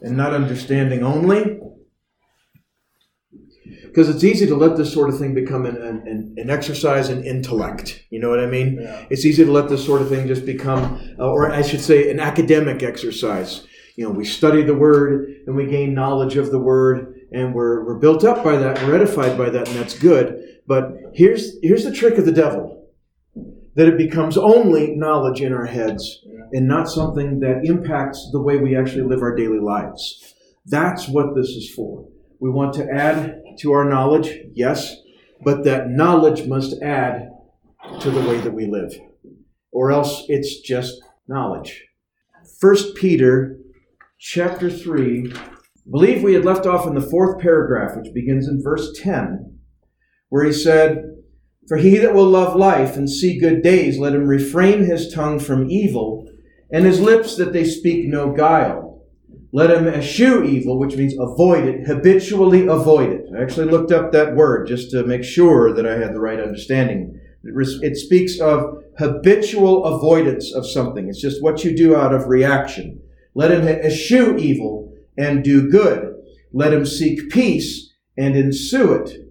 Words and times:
And 0.00 0.16
not 0.16 0.32
understanding 0.32 1.02
only, 1.02 1.58
because 3.84 4.08
it's 4.08 4.22
easy 4.22 4.46
to 4.46 4.54
let 4.54 4.76
this 4.76 4.92
sort 4.92 5.08
of 5.08 5.18
thing 5.18 5.34
become 5.34 5.66
an, 5.66 5.76
an, 5.76 6.34
an 6.36 6.50
exercise 6.50 7.08
in 7.08 7.24
intellect. 7.24 8.04
You 8.10 8.20
know 8.20 8.30
what 8.30 8.38
I 8.38 8.46
mean? 8.46 8.78
Yeah. 8.80 9.06
It's 9.10 9.24
easy 9.24 9.44
to 9.44 9.50
let 9.50 9.68
this 9.68 9.84
sort 9.84 10.00
of 10.00 10.08
thing 10.08 10.28
just 10.28 10.46
become, 10.46 11.00
uh, 11.18 11.28
or 11.28 11.50
I 11.50 11.62
should 11.62 11.80
say, 11.80 12.10
an 12.10 12.20
academic 12.20 12.82
exercise. 12.82 13.66
You 13.96 14.04
know, 14.04 14.10
we 14.10 14.24
study 14.24 14.62
the 14.62 14.74
word 14.74 15.34
and 15.46 15.56
we 15.56 15.66
gain 15.66 15.94
knowledge 15.94 16.36
of 16.36 16.52
the 16.52 16.60
word, 16.60 17.18
and 17.32 17.52
we're, 17.52 17.84
we're 17.84 17.98
built 17.98 18.22
up 18.22 18.44
by 18.44 18.56
that, 18.56 18.80
we're 18.84 18.94
edified 18.94 19.36
by 19.36 19.50
that, 19.50 19.66
and 19.68 19.76
that's 19.76 19.98
good. 19.98 20.60
But 20.68 20.92
here's, 21.12 21.58
here's 21.62 21.82
the 21.82 21.92
trick 21.92 22.18
of 22.18 22.24
the 22.24 22.32
devil 22.32 22.77
that 23.78 23.86
it 23.86 23.96
becomes 23.96 24.36
only 24.36 24.96
knowledge 24.96 25.40
in 25.40 25.52
our 25.52 25.66
heads 25.66 26.24
and 26.50 26.66
not 26.66 26.90
something 26.90 27.38
that 27.38 27.64
impacts 27.64 28.28
the 28.32 28.42
way 28.42 28.56
we 28.56 28.76
actually 28.76 29.04
live 29.04 29.22
our 29.22 29.36
daily 29.36 29.60
lives. 29.60 30.34
That's 30.66 31.06
what 31.06 31.36
this 31.36 31.50
is 31.50 31.72
for. 31.76 32.08
We 32.40 32.50
want 32.50 32.74
to 32.74 32.90
add 32.92 33.40
to 33.60 33.70
our 33.70 33.88
knowledge, 33.88 34.36
yes, 34.52 34.96
but 35.44 35.62
that 35.62 35.90
knowledge 35.90 36.44
must 36.48 36.82
add 36.82 37.30
to 38.00 38.10
the 38.10 38.28
way 38.28 38.40
that 38.40 38.52
we 38.52 38.66
live, 38.66 38.98
or 39.70 39.92
else 39.92 40.24
it's 40.26 40.58
just 40.58 41.00
knowledge. 41.28 41.84
First 42.60 42.96
Peter 42.96 43.60
chapter 44.18 44.68
3, 44.68 45.32
I 45.32 45.40
believe 45.88 46.24
we 46.24 46.34
had 46.34 46.44
left 46.44 46.66
off 46.66 46.88
in 46.88 46.96
the 46.96 47.00
fourth 47.00 47.40
paragraph, 47.40 47.96
which 47.96 48.12
begins 48.12 48.48
in 48.48 48.60
verse 48.60 48.90
10, 48.98 49.56
where 50.30 50.44
he 50.44 50.52
said, 50.52 51.07
For 51.68 51.76
he 51.76 51.98
that 51.98 52.14
will 52.14 52.28
love 52.28 52.56
life 52.56 52.96
and 52.96 53.10
see 53.10 53.38
good 53.38 53.62
days, 53.62 53.98
let 53.98 54.14
him 54.14 54.26
refrain 54.26 54.86
his 54.86 55.12
tongue 55.12 55.38
from 55.38 55.70
evil, 55.70 56.26
and 56.72 56.86
his 56.86 57.00
lips 57.00 57.36
that 57.36 57.52
they 57.52 57.64
speak 57.64 58.08
no 58.08 58.32
guile. 58.32 59.04
Let 59.52 59.70
him 59.70 59.86
eschew 59.86 60.44
evil, 60.44 60.78
which 60.78 60.96
means 60.96 61.14
avoid 61.18 61.66
it, 61.66 61.86
habitually 61.86 62.66
avoid 62.66 63.10
it. 63.10 63.26
I 63.36 63.42
actually 63.42 63.70
looked 63.70 63.92
up 63.92 64.12
that 64.12 64.34
word 64.34 64.66
just 64.66 64.90
to 64.92 65.04
make 65.04 65.24
sure 65.24 65.74
that 65.74 65.86
I 65.86 65.98
had 65.98 66.14
the 66.14 66.20
right 66.20 66.40
understanding. 66.40 67.20
It 67.44 67.96
speaks 67.96 68.40
of 68.40 68.82
habitual 68.98 69.84
avoidance 69.84 70.54
of 70.54 70.68
something. 70.68 71.08
It's 71.08 71.20
just 71.20 71.42
what 71.42 71.64
you 71.64 71.76
do 71.76 71.96
out 71.96 72.14
of 72.14 72.28
reaction. 72.28 73.00
Let 73.34 73.50
him 73.50 73.66
eschew 73.66 74.36
evil 74.36 74.92
and 75.16 75.44
do 75.44 75.70
good. 75.70 76.14
Let 76.52 76.72
him 76.72 76.84
seek 76.84 77.30
peace 77.30 77.94
and 78.16 78.36
ensue 78.36 78.92
it. 78.94 79.27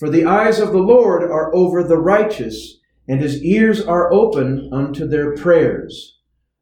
For 0.00 0.10
the 0.10 0.24
eyes 0.24 0.58
of 0.58 0.72
the 0.72 0.78
Lord 0.78 1.22
are 1.22 1.54
over 1.54 1.84
the 1.84 1.98
righteous, 1.98 2.78
and 3.06 3.20
his 3.20 3.40
ears 3.44 3.80
are 3.80 4.12
open 4.12 4.68
unto 4.72 5.06
their 5.06 5.36
prayers 5.36 6.16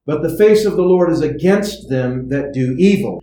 but 0.09 0.23
the 0.23 0.35
face 0.39 0.65
of 0.65 0.75
the 0.75 0.83
Lord 0.83 1.13
is 1.13 1.21
against 1.21 1.91
them 1.91 2.31
that 2.31 2.55
do 2.55 2.75
evil. 2.79 3.23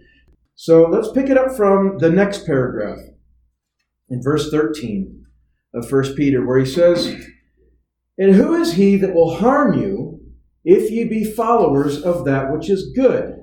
So 0.53 0.83
let's 0.83 1.11
pick 1.11 1.31
it 1.31 1.38
up 1.38 1.58
from 1.58 1.97
the 1.97 2.11
next 2.11 2.45
paragraph 2.45 2.99
in 4.08 4.21
verse 4.21 4.52
13 4.52 5.26
of 5.73 5.92
1 5.92 6.14
Peter, 6.14 6.45
where 6.45 6.59
he 6.59 6.65
says, 6.65 7.08
And 8.20 8.36
who 8.36 8.53
is 8.53 8.73
he 8.73 8.97
that 8.97 9.15
will 9.15 9.37
harm 9.37 9.73
you 9.80 10.21
if 10.64 10.92
ye 10.92 11.05
be 11.05 11.23
followers 11.23 12.03
of 12.03 12.23
that 12.26 12.53
which 12.53 12.70
is 12.70 12.93
good? 12.95 13.33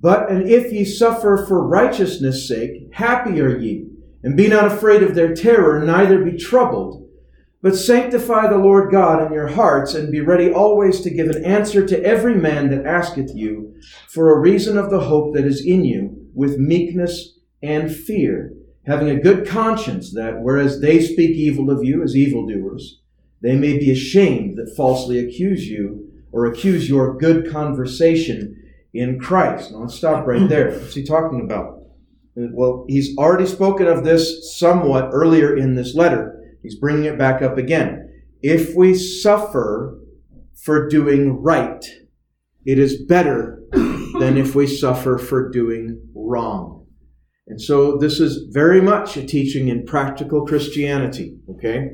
But 0.00 0.28
and 0.28 0.48
if 0.50 0.72
ye 0.72 0.84
suffer 0.84 1.44
for 1.46 1.64
righteousness' 1.64 2.48
sake, 2.48 2.88
happy 2.94 3.40
are 3.40 3.56
ye, 3.56 3.89
and 4.22 4.36
be 4.36 4.48
not 4.48 4.66
afraid 4.66 5.02
of 5.02 5.14
their 5.14 5.34
terror, 5.34 5.84
neither 5.84 6.24
be 6.24 6.36
troubled. 6.36 7.08
But 7.62 7.76
sanctify 7.76 8.48
the 8.48 8.56
Lord 8.56 8.90
God 8.90 9.26
in 9.26 9.32
your 9.34 9.48
hearts, 9.48 9.94
and 9.94 10.10
be 10.10 10.20
ready 10.20 10.50
always 10.50 11.02
to 11.02 11.10
give 11.10 11.28
an 11.28 11.44
answer 11.44 11.86
to 11.86 12.02
every 12.02 12.34
man 12.34 12.70
that 12.70 12.86
asketh 12.86 13.32
you, 13.34 13.74
for 14.08 14.32
a 14.32 14.40
reason 14.40 14.78
of 14.78 14.88
the 14.90 15.00
hope 15.00 15.34
that 15.34 15.44
is 15.44 15.64
in 15.64 15.84
you, 15.84 16.26
with 16.34 16.58
meekness 16.58 17.38
and 17.62 17.94
fear, 17.94 18.54
having 18.86 19.10
a 19.10 19.20
good 19.20 19.46
conscience, 19.46 20.14
that 20.14 20.40
whereas 20.40 20.80
they 20.80 21.00
speak 21.00 21.36
evil 21.36 21.70
of 21.70 21.84
you 21.84 22.02
as 22.02 22.16
evildoers, 22.16 23.02
they 23.42 23.56
may 23.56 23.78
be 23.78 23.90
ashamed 23.90 24.56
that 24.56 24.74
falsely 24.74 25.18
accuse 25.18 25.68
you, 25.68 26.10
or 26.32 26.46
accuse 26.46 26.88
your 26.88 27.18
good 27.18 27.50
conversation 27.50 28.56
in 28.94 29.18
Christ. 29.18 29.72
Now 29.72 29.80
let's 29.80 29.96
stop 29.96 30.26
right 30.26 30.48
there. 30.48 30.70
What's 30.70 30.94
he 30.94 31.04
talking 31.04 31.42
about? 31.42 31.79
Well, 32.34 32.84
he's 32.88 33.16
already 33.18 33.46
spoken 33.46 33.86
of 33.86 34.04
this 34.04 34.56
somewhat 34.58 35.10
earlier 35.12 35.56
in 35.56 35.74
this 35.74 35.94
letter 35.94 36.40
He's 36.62 36.78
bringing 36.78 37.04
it 37.04 37.18
back 37.18 37.42
up 37.42 37.58
again. 37.58 38.08
If 38.42 38.74
we 38.74 38.94
suffer 38.94 39.98
for 40.54 40.88
doing 40.88 41.42
right, 41.42 41.84
it 42.66 42.78
is 42.78 43.02
better 43.06 43.62
than 43.72 44.36
if 44.36 44.54
we 44.54 44.66
suffer 44.66 45.18
for 45.18 45.50
doing 45.50 46.02
wrong. 46.14 46.86
And 47.46 47.60
so 47.60 47.96
this 47.96 48.20
is 48.20 48.52
very 48.52 48.80
much 48.80 49.16
a 49.16 49.26
teaching 49.26 49.68
in 49.68 49.86
practical 49.86 50.46
Christianity, 50.46 51.38
okay? 51.48 51.90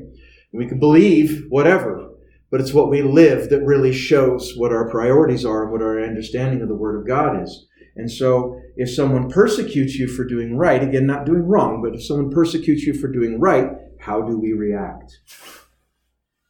We 0.53 0.67
can 0.67 0.79
believe 0.79 1.45
whatever, 1.49 2.09
but 2.51 2.61
it's 2.61 2.73
what 2.73 2.89
we 2.89 3.01
live 3.01 3.49
that 3.49 3.65
really 3.65 3.93
shows 3.93 4.53
what 4.55 4.71
our 4.71 4.89
priorities 4.89 5.45
are 5.45 5.63
and 5.63 5.71
what 5.71 5.81
our 5.81 6.01
understanding 6.01 6.61
of 6.61 6.67
the 6.67 6.75
Word 6.75 6.99
of 6.99 7.07
God 7.07 7.41
is. 7.41 7.67
And 7.97 8.11
so 8.11 8.61
if 8.75 8.89
someone 8.93 9.29
persecutes 9.29 9.95
you 9.95 10.07
for 10.07 10.23
doing 10.23 10.55
right, 10.55 10.83
again, 10.83 11.07
not 11.07 11.25
doing 11.25 11.41
wrong, 11.41 11.81
but 11.83 11.95
if 11.95 12.05
someone 12.05 12.29
persecutes 12.29 12.83
you 12.83 12.93
for 12.93 13.11
doing 13.11 13.39
right, 13.39 13.69
how 13.99 14.21
do 14.21 14.39
we 14.39 14.53
react? 14.53 15.17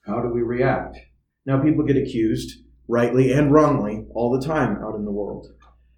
How 0.06 0.22
do 0.22 0.30
we 0.30 0.42
react? 0.42 0.98
Now, 1.46 1.62
people 1.62 1.86
get 1.86 1.96
accused, 1.96 2.60
rightly 2.90 3.32
and 3.32 3.52
wrongly, 3.52 4.06
all 4.14 4.38
the 4.38 4.46
time 4.46 4.78
out 4.84 4.96
in 4.96 5.06
the 5.06 5.12
world. 5.12 5.48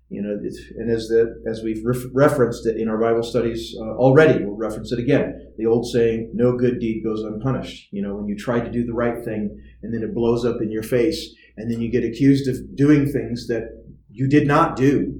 You 0.09 0.23
know, 0.23 0.39
and 0.77 0.91
as 0.91 1.07
the, 1.07 1.43
as 1.47 1.61
we've 1.63 1.83
referenced 2.13 2.65
it 2.65 2.77
in 2.77 2.89
our 2.89 2.97
Bible 2.97 3.21
studies 3.21 3.75
uh, 3.79 3.95
already, 3.95 4.43
we'll 4.43 4.55
reference 4.55 4.91
it 4.91 4.97
again. 4.97 5.53
The 5.57 5.67
old 5.67 5.85
saying, 5.85 6.31
"No 6.33 6.57
good 6.57 6.79
deed 6.79 7.03
goes 7.03 7.21
unpunished." 7.21 7.89
You 7.91 8.01
know, 8.01 8.15
when 8.15 8.27
you 8.27 8.35
try 8.35 8.59
to 8.59 8.71
do 8.71 8.83
the 8.83 8.93
right 8.93 9.23
thing 9.23 9.61
and 9.83 9.93
then 9.93 10.01
it 10.01 10.15
blows 10.15 10.45
up 10.45 10.61
in 10.63 10.71
your 10.71 10.81
face, 10.81 11.35
and 11.57 11.69
then 11.69 11.79
you 11.79 11.91
get 11.91 12.03
accused 12.03 12.47
of 12.47 12.75
doing 12.75 13.05
things 13.05 13.45
that 13.49 13.69
you 14.09 14.27
did 14.27 14.47
not 14.47 14.75
do, 14.75 15.13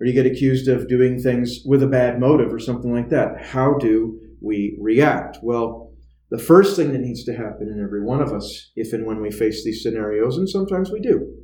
or 0.00 0.06
you 0.06 0.14
get 0.14 0.26
accused 0.26 0.66
of 0.66 0.88
doing 0.88 1.20
things 1.20 1.60
with 1.66 1.82
a 1.82 1.86
bad 1.86 2.18
motive 2.18 2.52
or 2.52 2.58
something 2.58 2.92
like 2.92 3.10
that. 3.10 3.44
How 3.44 3.74
do 3.74 4.18
we 4.40 4.76
react? 4.80 5.38
Well, 5.42 5.92
the 6.30 6.38
first 6.38 6.74
thing 6.74 6.92
that 6.92 7.00
needs 7.00 7.24
to 7.24 7.36
happen 7.36 7.68
in 7.68 7.82
every 7.82 8.02
one 8.02 8.22
of 8.22 8.32
us, 8.32 8.70
if 8.76 8.92
and 8.92 9.04
when 9.04 9.20
we 9.20 9.30
face 9.30 9.62
these 9.62 9.82
scenarios, 9.82 10.38
and 10.38 10.48
sometimes 10.48 10.90
we 10.90 11.00
do, 11.00 11.34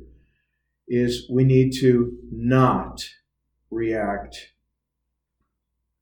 is 0.87 1.29
we 1.31 1.43
need 1.43 1.73
to 1.81 2.17
not 2.31 3.03
react. 3.69 4.53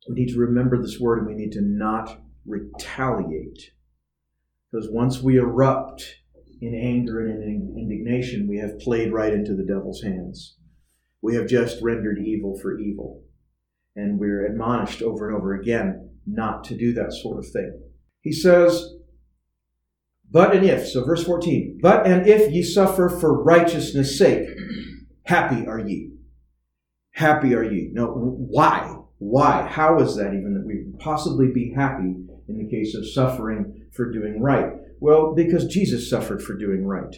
We 0.08 0.16
need 0.16 0.34
to 0.34 0.40
remember 0.40 0.82
this 0.82 1.00
word 1.00 1.20
and 1.20 1.28
we 1.28 1.34
need 1.34 1.52
to 1.54 1.62
not 1.62 2.22
retaliate. 2.46 3.72
Because 4.72 4.88
once 4.90 5.22
we 5.22 5.38
erupt 5.38 6.18
in 6.62 6.76
anger 6.76 7.22
and 7.22 7.44
in 7.44 7.76
indignation, 7.78 8.48
we 8.48 8.60
have 8.60 8.80
played 8.80 9.12
right 9.12 9.34
into 9.34 9.56
the 9.56 9.66
devil's 9.66 10.04
hands. 10.04 10.58
We 11.26 11.34
have 11.38 11.48
just 11.48 11.82
rendered 11.82 12.20
evil 12.20 12.56
for 12.62 12.78
evil. 12.78 13.24
And 13.96 14.20
we're 14.20 14.46
admonished 14.46 15.02
over 15.02 15.28
and 15.28 15.36
over 15.36 15.56
again 15.56 16.12
not 16.28 16.64
to 16.66 16.78
do 16.78 16.94
that 16.94 17.14
sort 17.14 17.40
of 17.40 17.48
thing. 17.52 17.82
He 18.22 18.32
says, 18.32 18.94
but 20.30 20.56
and 20.56 20.64
if, 20.64 20.88
so 20.88 21.04
verse 21.04 21.24
14, 21.24 21.80
but 21.82 22.06
and 22.06 22.28
if 22.28 22.52
ye 22.52 22.62
suffer 22.62 23.10
for 23.10 23.44
righteousness' 23.44 24.20
sake, 24.20 24.48
happy 25.24 25.66
are 25.66 25.80
ye. 25.80 26.12
Happy 27.14 27.56
are 27.56 27.64
ye. 27.64 27.90
No, 27.92 28.06
why? 28.06 28.96
Why? 29.18 29.68
How 29.68 30.00
is 30.00 30.16
that 30.18 30.28
even 30.36 30.54
that 30.54 30.68
we 30.68 30.86
possibly 31.00 31.48
be 31.48 31.74
happy 31.76 32.14
in 32.48 32.58
the 32.60 32.70
case 32.70 32.94
of 32.94 33.10
suffering 33.10 33.88
for 33.94 34.12
doing 34.12 34.40
right? 34.40 34.74
Well, 35.00 35.34
because 35.34 35.66
Jesus 35.66 36.08
suffered 36.08 36.44
for 36.44 36.56
doing 36.56 36.86
right. 36.86 37.16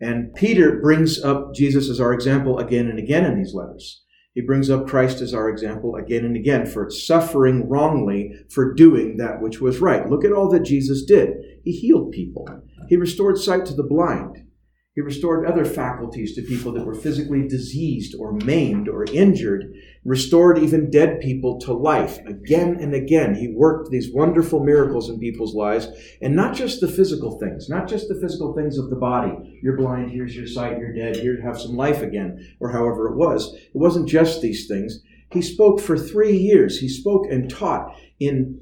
And 0.00 0.34
Peter 0.34 0.80
brings 0.80 1.22
up 1.22 1.54
Jesus 1.54 1.88
as 1.88 2.00
our 2.00 2.12
example 2.12 2.58
again 2.58 2.88
and 2.88 2.98
again 2.98 3.24
in 3.24 3.36
these 3.36 3.54
letters. 3.54 4.02
He 4.34 4.40
brings 4.40 4.70
up 4.70 4.88
Christ 4.88 5.20
as 5.20 5.34
our 5.34 5.48
example 5.48 5.94
again 5.96 6.24
and 6.24 6.36
again 6.36 6.64
for 6.64 6.90
suffering 6.90 7.68
wrongly 7.68 8.32
for 8.50 8.72
doing 8.72 9.18
that 9.18 9.42
which 9.42 9.60
was 9.60 9.80
right. 9.80 10.08
Look 10.08 10.24
at 10.24 10.32
all 10.32 10.48
that 10.50 10.64
Jesus 10.64 11.04
did. 11.04 11.34
He 11.64 11.72
healed 11.72 12.12
people. 12.12 12.48
He 12.88 12.96
restored 12.96 13.38
sight 13.38 13.66
to 13.66 13.74
the 13.74 13.82
blind. 13.82 14.41
He 14.94 15.00
restored 15.00 15.46
other 15.46 15.64
faculties 15.64 16.34
to 16.34 16.42
people 16.42 16.70
that 16.72 16.84
were 16.84 16.94
physically 16.94 17.48
diseased 17.48 18.14
or 18.18 18.34
maimed 18.44 18.90
or 18.90 19.04
injured, 19.04 19.72
restored 20.04 20.58
even 20.58 20.90
dead 20.90 21.20
people 21.20 21.58
to 21.60 21.72
life. 21.72 22.18
Again 22.26 22.76
and 22.78 22.92
again, 22.92 23.34
he 23.34 23.48
worked 23.48 23.90
these 23.90 24.12
wonderful 24.12 24.62
miracles 24.62 25.08
in 25.08 25.18
people's 25.18 25.54
lives, 25.54 25.88
and 26.20 26.36
not 26.36 26.54
just 26.54 26.82
the 26.82 26.88
physical 26.88 27.38
things, 27.38 27.70
not 27.70 27.88
just 27.88 28.06
the 28.08 28.20
physical 28.20 28.52
things 28.54 28.76
of 28.76 28.90
the 28.90 28.96
body. 28.96 29.58
You're 29.62 29.78
blind, 29.78 30.10
here's 30.10 30.36
your 30.36 30.46
sight, 30.46 30.78
you're 30.78 30.92
dead, 30.92 31.16
here 31.16 31.36
to 31.36 31.42
have 31.42 31.58
some 31.58 31.74
life 31.74 32.02
again, 32.02 32.54
or 32.60 32.70
however 32.70 33.08
it 33.08 33.16
was. 33.16 33.54
It 33.54 33.70
wasn't 33.74 34.10
just 34.10 34.42
these 34.42 34.68
things. 34.68 35.00
He 35.30 35.40
spoke 35.40 35.80
for 35.80 35.96
three 35.96 36.36
years. 36.36 36.80
He 36.80 36.90
spoke 36.90 37.24
and 37.30 37.48
taught 37.48 37.96
in, 38.20 38.60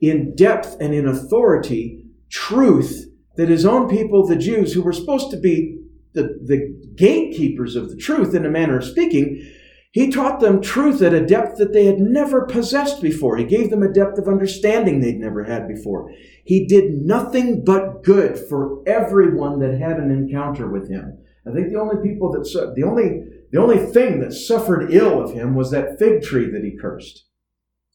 in 0.00 0.36
depth 0.36 0.76
and 0.78 0.94
in 0.94 1.08
authority 1.08 2.04
truth 2.30 3.10
that 3.36 3.48
his 3.48 3.64
own 3.64 3.88
people, 3.88 4.26
the 4.26 4.36
Jews, 4.36 4.72
who 4.72 4.82
were 4.82 4.92
supposed 4.92 5.30
to 5.30 5.36
be 5.36 5.78
the, 6.12 6.38
the 6.42 6.76
gatekeepers 6.96 7.76
of 7.76 7.90
the 7.90 7.96
truth 7.96 8.34
in 8.34 8.46
a 8.46 8.50
manner 8.50 8.78
of 8.78 8.84
speaking, 8.84 9.50
he 9.94 10.10
taught 10.10 10.40
them 10.40 10.60
truth 10.60 11.02
at 11.02 11.14
a 11.14 11.24
depth 11.24 11.58
that 11.58 11.72
they 11.72 11.86
had 11.86 11.98
never 11.98 12.46
possessed 12.46 13.00
before. 13.00 13.36
He 13.36 13.44
gave 13.44 13.70
them 13.70 13.82
a 13.82 13.92
depth 13.92 14.18
of 14.18 14.26
understanding 14.26 15.00
they'd 15.00 15.20
never 15.20 15.44
had 15.44 15.68
before. 15.68 16.10
He 16.44 16.66
did 16.66 17.02
nothing 17.02 17.64
but 17.64 18.02
good 18.02 18.36
for 18.48 18.82
everyone 18.88 19.60
that 19.60 19.78
had 19.78 19.98
an 19.98 20.10
encounter 20.10 20.68
with 20.68 20.88
him. 20.88 21.18
I 21.46 21.52
think 21.52 21.68
the 21.68 21.78
only 21.78 22.02
people 22.02 22.32
that 22.32 22.72
the 22.74 22.82
only 22.82 23.22
the 23.52 23.60
only 23.60 23.78
thing 23.78 24.18
that 24.18 24.32
suffered 24.32 24.92
ill 24.92 25.22
of 25.22 25.32
him 25.32 25.54
was 25.54 25.70
that 25.70 25.98
fig 25.98 26.22
tree 26.22 26.50
that 26.50 26.64
he 26.64 26.76
cursed. 26.76 27.26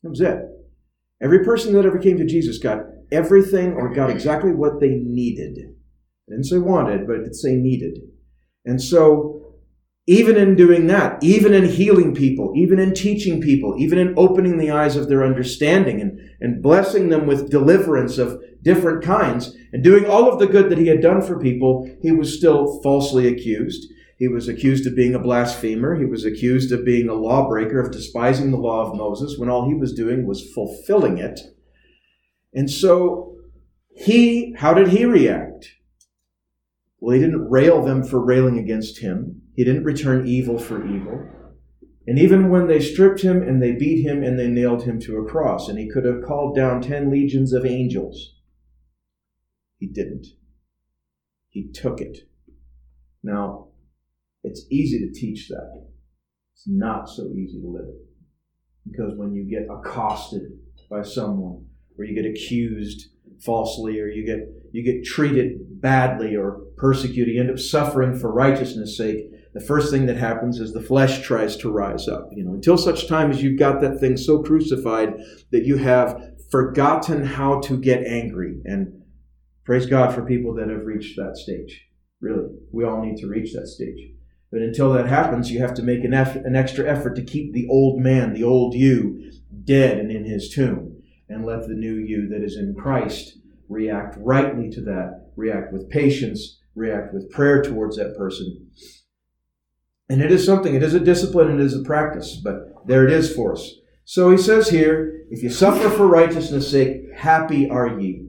That 0.01 0.09
was 0.09 0.21
it. 0.21 0.39
Every 1.21 1.43
person 1.43 1.73
that 1.73 1.85
ever 1.85 1.99
came 1.99 2.17
to 2.17 2.25
Jesus 2.25 2.59
got 2.59 2.85
everything 3.11 3.73
or 3.73 3.93
got 3.93 4.09
exactly 4.09 4.51
what 4.51 4.79
they 4.79 4.89
needed. 4.89 5.57
I 5.57 6.31
didn't 6.31 6.45
say 6.45 6.57
wanted, 6.59 7.07
but 7.07 7.17
it 7.17 7.23
did 7.23 7.35
say 7.35 7.55
needed. 7.55 7.99
And 8.65 8.81
so, 8.81 9.55
even 10.07 10.37
in 10.37 10.55
doing 10.55 10.87
that, 10.87 11.23
even 11.23 11.53
in 11.53 11.65
healing 11.65 12.15
people, 12.15 12.53
even 12.55 12.79
in 12.79 12.93
teaching 12.93 13.41
people, 13.41 13.75
even 13.77 13.99
in 13.99 14.13
opening 14.17 14.57
the 14.57 14.71
eyes 14.71 14.95
of 14.95 15.07
their 15.07 15.23
understanding 15.23 16.01
and, 16.01 16.19
and 16.41 16.63
blessing 16.63 17.09
them 17.09 17.27
with 17.27 17.51
deliverance 17.51 18.17
of 18.17 18.41
different 18.63 19.03
kinds, 19.03 19.55
and 19.71 19.83
doing 19.83 20.05
all 20.05 20.31
of 20.31 20.39
the 20.39 20.47
good 20.47 20.69
that 20.69 20.77
he 20.77 20.87
had 20.87 21.01
done 21.01 21.21
for 21.21 21.39
people, 21.39 21.89
he 22.01 22.11
was 22.11 22.35
still 22.35 22.81
falsely 22.81 23.27
accused. 23.27 23.85
He 24.17 24.27
was 24.27 24.49
accused 24.49 24.85
of 24.85 24.95
being 24.95 25.15
a 25.15 25.19
blasphemer. 25.19 25.95
He 25.97 26.05
was 26.05 26.25
accused 26.25 26.71
of 26.71 26.83
being 26.83 27.07
a 27.07 27.13
lawbreaker, 27.13 27.79
of 27.79 27.91
despising 27.91 28.51
the 28.51 28.57
law 28.57 28.85
of 28.85 28.97
Moses, 28.97 29.37
when 29.37 29.49
all 29.49 29.67
he 29.69 29.75
was 29.75 29.93
doing 29.93 30.25
was 30.25 30.47
fulfilling 30.53 31.19
it. 31.19 31.39
And 32.53 32.69
so 32.69 33.37
he, 33.89 34.53
how 34.57 34.73
did 34.73 34.89
he 34.89 35.05
react? 35.05 35.67
Well, 36.99 37.15
he 37.15 37.21
didn't 37.21 37.49
rail 37.49 37.83
them 37.83 38.03
for 38.03 38.23
railing 38.23 38.57
against 38.57 38.99
him. 38.99 39.41
He 39.55 39.63
didn't 39.63 39.83
return 39.83 40.27
evil 40.27 40.57
for 40.57 40.85
evil. 40.85 41.27
And 42.07 42.17
even 42.17 42.49
when 42.49 42.67
they 42.67 42.79
stripped 42.79 43.21
him 43.21 43.41
and 43.41 43.61
they 43.61 43.73
beat 43.73 44.03
him 44.03 44.23
and 44.23 44.39
they 44.39 44.47
nailed 44.47 44.83
him 44.83 44.99
to 45.01 45.17
a 45.17 45.29
cross, 45.29 45.69
and 45.69 45.77
he 45.77 45.89
could 45.89 46.05
have 46.05 46.23
called 46.25 46.55
down 46.55 46.81
ten 46.81 47.11
legions 47.11 47.53
of 47.53 47.65
angels, 47.65 48.35
he 49.77 49.85
didn't. 49.85 50.27
He 51.49 51.71
took 51.71 52.01
it. 52.01 52.27
Now, 53.21 53.67
it's 54.43 54.65
easy 54.71 54.99
to 54.99 55.11
teach 55.13 55.49
that. 55.49 55.87
It's 56.53 56.67
not 56.67 57.07
so 57.07 57.27
easy 57.27 57.61
to 57.61 57.67
live 57.67 57.87
it. 57.87 58.01
Because 58.89 59.13
when 59.15 59.33
you 59.33 59.43
get 59.49 59.67
accosted 59.69 60.43
by 60.89 61.03
someone, 61.03 61.65
or 61.99 62.05
you 62.05 62.15
get 62.15 62.29
accused 62.29 63.09
falsely, 63.43 63.99
or 63.99 64.07
you 64.07 64.25
get 64.25 64.47
you 64.71 64.83
get 64.83 65.05
treated 65.05 65.81
badly 65.81 66.35
or 66.35 66.61
persecuted, 66.77 67.33
you 67.33 67.41
end 67.41 67.51
up 67.51 67.59
suffering 67.59 68.17
for 68.17 68.31
righteousness' 68.31 68.97
sake. 68.97 69.31
The 69.53 69.59
first 69.59 69.91
thing 69.91 70.05
that 70.05 70.17
happens 70.17 70.59
is 70.59 70.73
the 70.73 70.81
flesh 70.81 71.21
tries 71.21 71.57
to 71.57 71.71
rise 71.71 72.07
up. 72.07 72.29
You 72.31 72.45
know, 72.45 72.53
until 72.53 72.77
such 72.77 73.07
time 73.07 73.31
as 73.31 73.41
you've 73.41 73.59
got 73.59 73.81
that 73.81 73.99
thing 73.99 74.15
so 74.15 74.43
crucified 74.43 75.13
that 75.51 75.65
you 75.65 75.77
have 75.77 76.21
forgotten 76.51 77.25
how 77.25 77.59
to 77.61 77.77
get 77.77 78.05
angry. 78.05 78.61
And 78.65 79.01
praise 79.65 79.85
God 79.85 80.13
for 80.13 80.25
people 80.25 80.53
that 80.55 80.69
have 80.69 80.85
reached 80.85 81.17
that 81.17 81.37
stage. 81.37 81.87
Really, 82.21 82.49
we 82.71 82.83
all 82.83 83.03
need 83.03 83.17
to 83.17 83.27
reach 83.27 83.53
that 83.53 83.67
stage. 83.67 84.11
But 84.51 84.61
until 84.61 84.91
that 84.93 85.07
happens, 85.07 85.51
you 85.51 85.59
have 85.59 85.75
to 85.75 85.83
make 85.83 86.03
an, 86.03 86.13
effort, 86.13 86.43
an 86.45 86.55
extra 86.55 86.89
effort 86.89 87.15
to 87.15 87.23
keep 87.23 87.53
the 87.53 87.67
old 87.69 87.99
man, 88.01 88.33
the 88.33 88.43
old 88.43 88.73
you, 88.73 89.31
dead 89.63 89.99
and 89.99 90.11
in 90.11 90.25
his 90.25 90.49
tomb, 90.49 90.88
and 91.29 91.45
let 91.45 91.67
the 91.67 91.75
new 91.75 91.95
you 91.95 92.27
that 92.29 92.43
is 92.43 92.57
in 92.57 92.75
Christ 92.75 93.37
react 93.69 94.17
rightly 94.19 94.69
to 94.71 94.81
that, 94.81 95.31
react 95.35 95.71
with 95.71 95.89
patience, 95.89 96.59
react 96.75 97.13
with 97.13 97.29
prayer 97.29 97.61
towards 97.61 97.97
that 97.97 98.17
person. 98.17 98.67
And 100.09 100.21
it 100.23 100.31
is 100.31 100.43
something, 100.43 100.73
it 100.73 100.81
is 100.81 100.95
a 100.95 100.99
discipline, 100.99 101.53
it 101.53 101.59
is 101.63 101.75
a 101.75 101.83
practice, 101.83 102.41
but 102.43 102.87
there 102.87 103.05
it 103.05 103.13
is 103.13 103.33
for 103.33 103.53
us. 103.53 103.75
So 104.05 104.31
he 104.31 104.37
says 104.37 104.69
here, 104.69 105.23
if 105.29 105.43
you 105.43 105.51
suffer 105.51 105.87
for 105.89 106.07
righteousness' 106.07 106.71
sake, 106.71 107.01
happy 107.15 107.69
are 107.69 107.99
ye. 107.99 108.25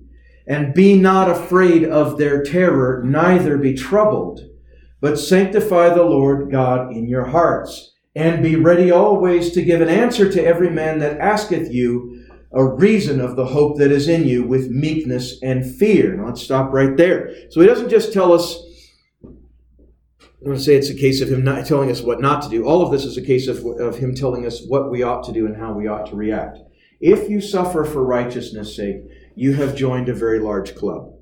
And 0.46 0.74
be 0.74 0.94
not 0.94 1.30
afraid 1.30 1.84
of 1.84 2.18
their 2.18 2.42
terror, 2.42 3.02
neither 3.02 3.56
be 3.56 3.72
troubled, 3.72 4.40
but 5.00 5.18
sanctify 5.18 5.94
the 5.94 6.04
Lord 6.04 6.50
God 6.50 6.92
in 6.92 7.08
your 7.08 7.26
hearts, 7.26 7.94
and 8.14 8.42
be 8.42 8.56
ready 8.56 8.90
always 8.90 9.52
to 9.52 9.62
give 9.62 9.80
an 9.80 9.88
answer 9.88 10.30
to 10.30 10.44
every 10.44 10.68
man 10.68 10.98
that 10.98 11.18
asketh 11.18 11.72
you 11.72 12.19
a 12.52 12.64
reason 12.64 13.20
of 13.20 13.36
the 13.36 13.46
hope 13.46 13.78
that 13.78 13.92
is 13.92 14.08
in 14.08 14.26
you 14.26 14.42
with 14.42 14.70
meekness 14.70 15.40
and 15.42 15.64
fear. 15.76 16.16
Now 16.16 16.26
let's 16.26 16.42
stop 16.42 16.72
right 16.72 16.96
there. 16.96 17.32
So 17.50 17.60
he 17.60 17.66
doesn't 17.66 17.90
just 17.90 18.12
tell 18.12 18.32
us, 18.32 18.58
I 19.24 20.48
want 20.48 20.58
to 20.58 20.64
say 20.64 20.74
it's 20.74 20.90
a 20.90 20.94
case 20.94 21.20
of 21.20 21.28
him 21.28 21.44
not 21.44 21.66
telling 21.66 21.90
us 21.90 22.02
what 22.02 22.20
not 22.20 22.42
to 22.42 22.48
do. 22.48 22.66
All 22.66 22.82
of 22.82 22.90
this 22.90 23.04
is 23.04 23.16
a 23.16 23.22
case 23.22 23.46
of, 23.46 23.64
of 23.64 23.98
him 23.98 24.14
telling 24.14 24.46
us 24.46 24.64
what 24.66 24.90
we 24.90 25.02
ought 25.02 25.22
to 25.24 25.32
do 25.32 25.46
and 25.46 25.56
how 25.56 25.72
we 25.72 25.86
ought 25.86 26.06
to 26.06 26.16
react. 26.16 26.58
If 27.00 27.30
you 27.30 27.40
suffer 27.40 27.84
for 27.84 28.04
righteousness' 28.04 28.74
sake, 28.76 28.96
you 29.36 29.54
have 29.54 29.76
joined 29.76 30.08
a 30.08 30.14
very 30.14 30.40
large 30.40 30.74
club. 30.74 31.12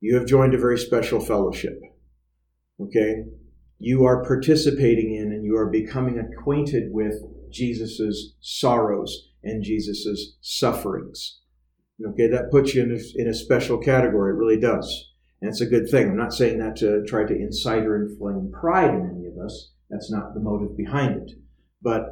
You 0.00 0.16
have 0.16 0.26
joined 0.26 0.54
a 0.54 0.58
very 0.58 0.78
special 0.78 1.20
fellowship. 1.20 1.78
Okay? 2.80 3.24
You 3.78 4.04
are 4.04 4.24
participating 4.24 5.14
in 5.14 5.30
and 5.32 5.44
you 5.44 5.56
are 5.56 5.70
becoming 5.70 6.18
acquainted 6.18 6.84
with 6.90 7.14
Jesus' 7.50 8.34
sorrows 8.40 9.31
and 9.44 9.64
Jesus' 9.64 10.36
sufferings. 10.40 11.40
Okay, 12.04 12.28
that 12.28 12.50
puts 12.50 12.74
you 12.74 12.82
in 12.82 12.92
a, 12.92 13.20
in 13.20 13.28
a 13.28 13.34
special 13.34 13.78
category. 13.78 14.32
It 14.32 14.38
really 14.38 14.58
does. 14.60 15.10
And 15.40 15.48
it's 15.48 15.60
a 15.60 15.66
good 15.66 15.88
thing. 15.88 16.08
I'm 16.08 16.16
not 16.16 16.32
saying 16.32 16.58
that 16.58 16.76
to 16.76 17.04
try 17.06 17.24
to 17.24 17.34
incite 17.34 17.84
or 17.84 18.02
inflame 18.02 18.50
pride 18.52 18.90
in 18.90 19.10
any 19.14 19.26
of 19.26 19.44
us. 19.44 19.70
That's 19.90 20.10
not 20.10 20.34
the 20.34 20.40
motive 20.40 20.76
behind 20.76 21.16
it. 21.16 21.32
But 21.82 22.02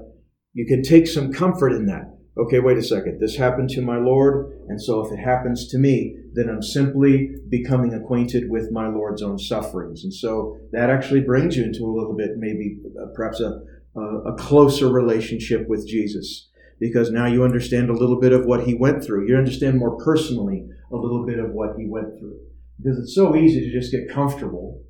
you 0.52 0.66
can 0.66 0.82
take 0.82 1.06
some 1.06 1.32
comfort 1.32 1.72
in 1.72 1.86
that. 1.86 2.16
Okay, 2.38 2.60
wait 2.60 2.78
a 2.78 2.82
second. 2.82 3.20
This 3.20 3.36
happened 3.36 3.70
to 3.70 3.82
my 3.82 3.98
Lord, 3.98 4.52
and 4.68 4.80
so 4.80 5.04
if 5.04 5.12
it 5.12 5.22
happens 5.22 5.68
to 5.68 5.78
me, 5.78 6.16
then 6.32 6.48
I'm 6.48 6.62
simply 6.62 7.30
becoming 7.48 7.92
acquainted 7.92 8.48
with 8.48 8.70
my 8.70 8.88
Lord's 8.88 9.22
own 9.22 9.38
sufferings. 9.38 10.04
And 10.04 10.14
so 10.14 10.56
that 10.72 10.90
actually 10.90 11.22
brings 11.22 11.56
you 11.56 11.64
into 11.64 11.84
a 11.84 11.94
little 11.96 12.14
bit, 12.16 12.30
maybe 12.36 12.78
uh, 13.00 13.06
perhaps 13.14 13.40
a, 13.40 13.60
a 14.00 14.34
closer 14.38 14.88
relationship 14.88 15.68
with 15.68 15.86
Jesus 15.86 16.49
because 16.80 17.10
now 17.10 17.26
you 17.26 17.44
understand 17.44 17.90
a 17.90 17.94
little 17.94 18.18
bit 18.18 18.32
of 18.32 18.46
what 18.46 18.64
he 18.64 18.74
went 18.74 19.04
through. 19.04 19.28
You 19.28 19.36
understand 19.36 19.78
more 19.78 19.96
personally 19.98 20.66
a 20.90 20.96
little 20.96 21.26
bit 21.26 21.38
of 21.38 21.50
what 21.50 21.76
he 21.78 21.86
went 21.86 22.18
through. 22.18 22.40
Because 22.82 22.98
it's 22.98 23.14
so 23.14 23.36
easy 23.36 23.60
to 23.60 23.70
just 23.70 23.92
get 23.92 24.08
comfortable 24.10 24.82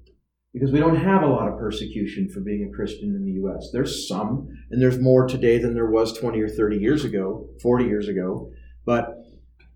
because 0.52 0.72
we 0.72 0.78
don't 0.80 0.96
have 0.96 1.22
a 1.22 1.26
lot 1.26 1.48
of 1.48 1.58
persecution 1.58 2.28
for 2.28 2.40
being 2.40 2.68
a 2.68 2.74
Christian 2.74 3.14
in 3.14 3.24
the 3.24 3.32
U.S. 3.32 3.70
There's 3.72 4.08
some, 4.08 4.48
and 4.70 4.80
there's 4.80 4.98
more 4.98 5.26
today 5.26 5.58
than 5.58 5.74
there 5.74 5.90
was 5.90 6.16
20 6.18 6.40
or 6.40 6.48
30 6.48 6.78
years 6.78 7.04
ago, 7.04 7.48
40 7.62 7.84
years 7.84 8.08
ago, 8.08 8.50
but 8.84 9.16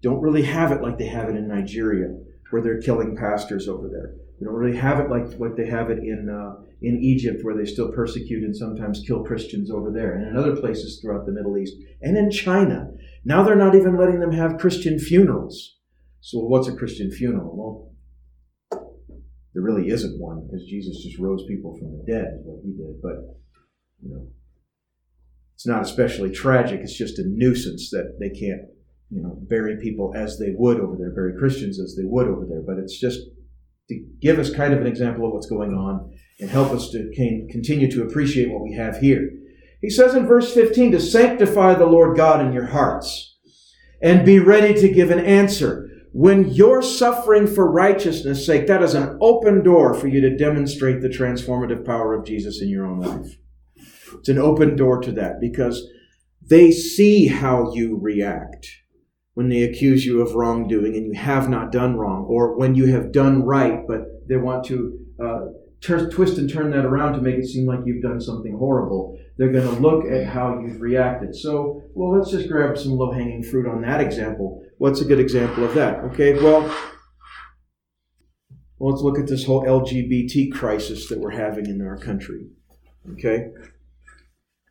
don't 0.02 0.20
really 0.20 0.42
have 0.42 0.72
it 0.72 0.82
like 0.82 0.98
they 0.98 1.06
have 1.06 1.28
it 1.28 1.36
in 1.36 1.48
Nigeria, 1.48 2.16
where 2.50 2.62
they're 2.62 2.80
killing 2.80 3.16
pastors 3.16 3.68
over 3.68 3.88
there. 3.88 4.14
They 4.38 4.46
don't 4.46 4.54
really 4.54 4.76
have 4.76 5.00
it 5.00 5.10
like 5.10 5.38
like 5.38 5.56
they 5.56 5.66
have 5.66 5.90
it 5.90 5.98
in 5.98 6.28
uh, 6.28 6.60
in 6.84 7.00
Egypt, 7.00 7.40
where 7.42 7.56
they 7.56 7.64
still 7.64 7.90
persecute 7.92 8.44
and 8.44 8.56
sometimes 8.56 9.02
kill 9.06 9.24
Christians 9.24 9.70
over 9.70 9.90
there, 9.90 10.14
and 10.14 10.28
in 10.28 10.36
other 10.36 10.56
places 10.56 11.00
throughout 11.00 11.26
the 11.26 11.32
Middle 11.32 11.56
East, 11.58 11.74
and 12.02 12.16
in 12.16 12.30
China. 12.30 12.90
Now 13.24 13.42
they're 13.42 13.56
not 13.56 13.74
even 13.74 13.96
letting 13.96 14.20
them 14.20 14.32
have 14.32 14.58
Christian 14.58 14.98
funerals. 14.98 15.76
So, 16.20 16.38
what's 16.40 16.68
a 16.68 16.76
Christian 16.76 17.10
funeral? 17.10 17.54
Well, 17.56 17.94
there 19.54 19.62
really 19.62 19.88
isn't 19.88 20.20
one 20.20 20.46
because 20.46 20.66
Jesus 20.66 21.02
just 21.02 21.18
rose 21.18 21.44
people 21.46 21.76
from 21.78 21.92
the 21.92 22.04
dead, 22.06 22.38
is 22.40 22.44
what 22.44 22.62
he 22.64 22.72
did. 22.72 23.00
But 23.02 23.38
you 24.02 24.10
know, 24.10 24.28
it's 25.54 25.66
not 25.66 25.82
especially 25.82 26.32
tragic. 26.32 26.80
It's 26.80 26.96
just 26.96 27.18
a 27.18 27.24
nuisance 27.26 27.90
that 27.90 28.16
they 28.18 28.30
can't, 28.30 28.62
you 29.10 29.22
know, 29.22 29.38
bury 29.48 29.76
people 29.80 30.12
as 30.16 30.38
they 30.38 30.52
would 30.56 30.80
over 30.80 30.96
there, 30.96 31.10
bury 31.10 31.38
Christians 31.38 31.80
as 31.80 31.94
they 31.96 32.04
would 32.04 32.26
over 32.26 32.44
there. 32.48 32.62
But 32.62 32.78
it's 32.78 32.98
just 32.98 33.20
give 34.24 34.40
us 34.40 34.52
kind 34.52 34.74
of 34.74 34.80
an 34.80 34.88
example 34.88 35.26
of 35.26 35.32
what's 35.32 35.46
going 35.46 35.74
on 35.74 36.10
and 36.40 36.50
help 36.50 36.72
us 36.72 36.90
to 36.90 37.12
continue 37.50 37.88
to 37.92 38.02
appreciate 38.02 38.50
what 38.50 38.64
we 38.64 38.72
have 38.72 38.98
here. 38.98 39.30
He 39.80 39.90
says 39.90 40.14
in 40.14 40.26
verse 40.26 40.52
15 40.52 40.92
to 40.92 41.00
sanctify 41.00 41.74
the 41.74 41.86
Lord 41.86 42.16
God 42.16 42.44
in 42.44 42.52
your 42.52 42.66
hearts 42.66 43.36
and 44.02 44.26
be 44.26 44.40
ready 44.40 44.74
to 44.80 44.88
give 44.88 45.10
an 45.10 45.20
answer 45.20 45.88
when 46.14 46.48
you're 46.48 46.80
suffering 46.80 47.46
for 47.46 47.68
righteousness' 47.68 48.46
sake, 48.46 48.68
that 48.68 48.84
is 48.84 48.94
an 48.94 49.18
open 49.20 49.64
door 49.64 49.94
for 49.94 50.06
you 50.06 50.20
to 50.20 50.36
demonstrate 50.36 51.02
the 51.02 51.08
transformative 51.08 51.84
power 51.84 52.14
of 52.14 52.24
Jesus 52.24 52.62
in 52.62 52.68
your 52.68 52.86
own 52.86 53.00
life. 53.00 53.36
It's 54.20 54.28
an 54.28 54.38
open 54.38 54.76
door 54.76 55.00
to 55.00 55.10
that 55.10 55.40
because 55.40 55.84
they 56.40 56.70
see 56.70 57.26
how 57.26 57.72
you 57.74 57.98
react 58.00 58.68
when 59.32 59.48
they 59.48 59.64
accuse 59.64 60.06
you 60.06 60.20
of 60.22 60.36
wrongdoing 60.36 60.94
and 60.94 61.04
you 61.04 61.14
have 61.14 61.48
not 61.48 61.72
done 61.72 61.96
wrong, 61.96 62.24
or 62.28 62.56
when 62.56 62.76
you 62.76 62.86
have 62.86 63.10
done 63.10 63.42
right, 63.42 63.80
but 63.88 64.02
they 64.28 64.36
want 64.36 64.64
to 64.66 64.98
uh, 65.22 65.40
t- 65.80 66.10
twist 66.10 66.38
and 66.38 66.50
turn 66.50 66.70
that 66.70 66.84
around 66.84 67.14
to 67.14 67.20
make 67.20 67.36
it 67.36 67.46
seem 67.46 67.66
like 67.66 67.80
you've 67.84 68.02
done 68.02 68.20
something 68.20 68.56
horrible. 68.56 69.18
They're 69.36 69.52
going 69.52 69.68
to 69.68 69.80
look 69.80 70.04
at 70.06 70.26
how 70.26 70.60
you've 70.60 70.80
reacted. 70.80 71.34
So, 71.34 71.82
well, 71.94 72.16
let's 72.16 72.30
just 72.30 72.48
grab 72.48 72.78
some 72.78 72.92
low 72.92 73.12
hanging 73.12 73.42
fruit 73.42 73.66
on 73.66 73.82
that 73.82 74.00
example. 74.00 74.62
What's 74.78 75.00
a 75.00 75.04
good 75.04 75.20
example 75.20 75.64
of 75.64 75.74
that? 75.74 75.98
Okay, 76.04 76.34
well, 76.34 76.62
let's 78.80 79.02
look 79.02 79.18
at 79.18 79.26
this 79.26 79.44
whole 79.44 79.64
LGBT 79.64 80.52
crisis 80.52 81.08
that 81.08 81.18
we're 81.18 81.30
having 81.30 81.66
in 81.66 81.80
our 81.82 81.96
country. 81.96 82.46
Okay? 83.12 83.48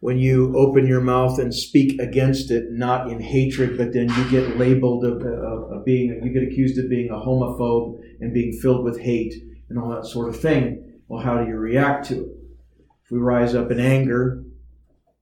When 0.04 0.18
you 0.18 0.54
open 0.58 0.86
your 0.86 1.00
mouth 1.00 1.40
and 1.40 1.56
speak 1.56 1.98
against 1.98 2.52
it, 2.52 2.66
not 2.70 3.10
in 3.10 3.22
hatred, 3.22 3.78
but 3.78 3.94
then 3.94 4.10
you 4.10 4.30
get 4.30 4.58
labeled 4.58 5.06
of, 5.06 5.22
of, 5.22 5.72
of, 5.72 5.86
being, 5.86 6.20
you 6.22 6.34
get 6.34 6.44
accused 6.44 6.78
of 6.78 6.90
being 6.90 7.10
a 7.10 7.14
homophobe 7.14 8.02
and 8.20 8.34
being 8.34 8.52
filled 8.62 8.84
with 8.84 9.00
hate 9.00 9.34
and 9.70 9.80
all 9.80 9.88
that 9.88 10.06
sort 10.06 10.28
of 10.28 10.38
thing. 10.38 11.00
Well, 11.08 11.24
how 11.24 11.42
do 11.42 11.50
you 11.50 11.56
react 11.56 12.08
to 12.08 12.16
it? 12.16 12.32
If 13.06 13.12
we 13.12 13.20
rise 13.20 13.56
up 13.56 13.72
in 13.72 13.80
anger 13.80 14.44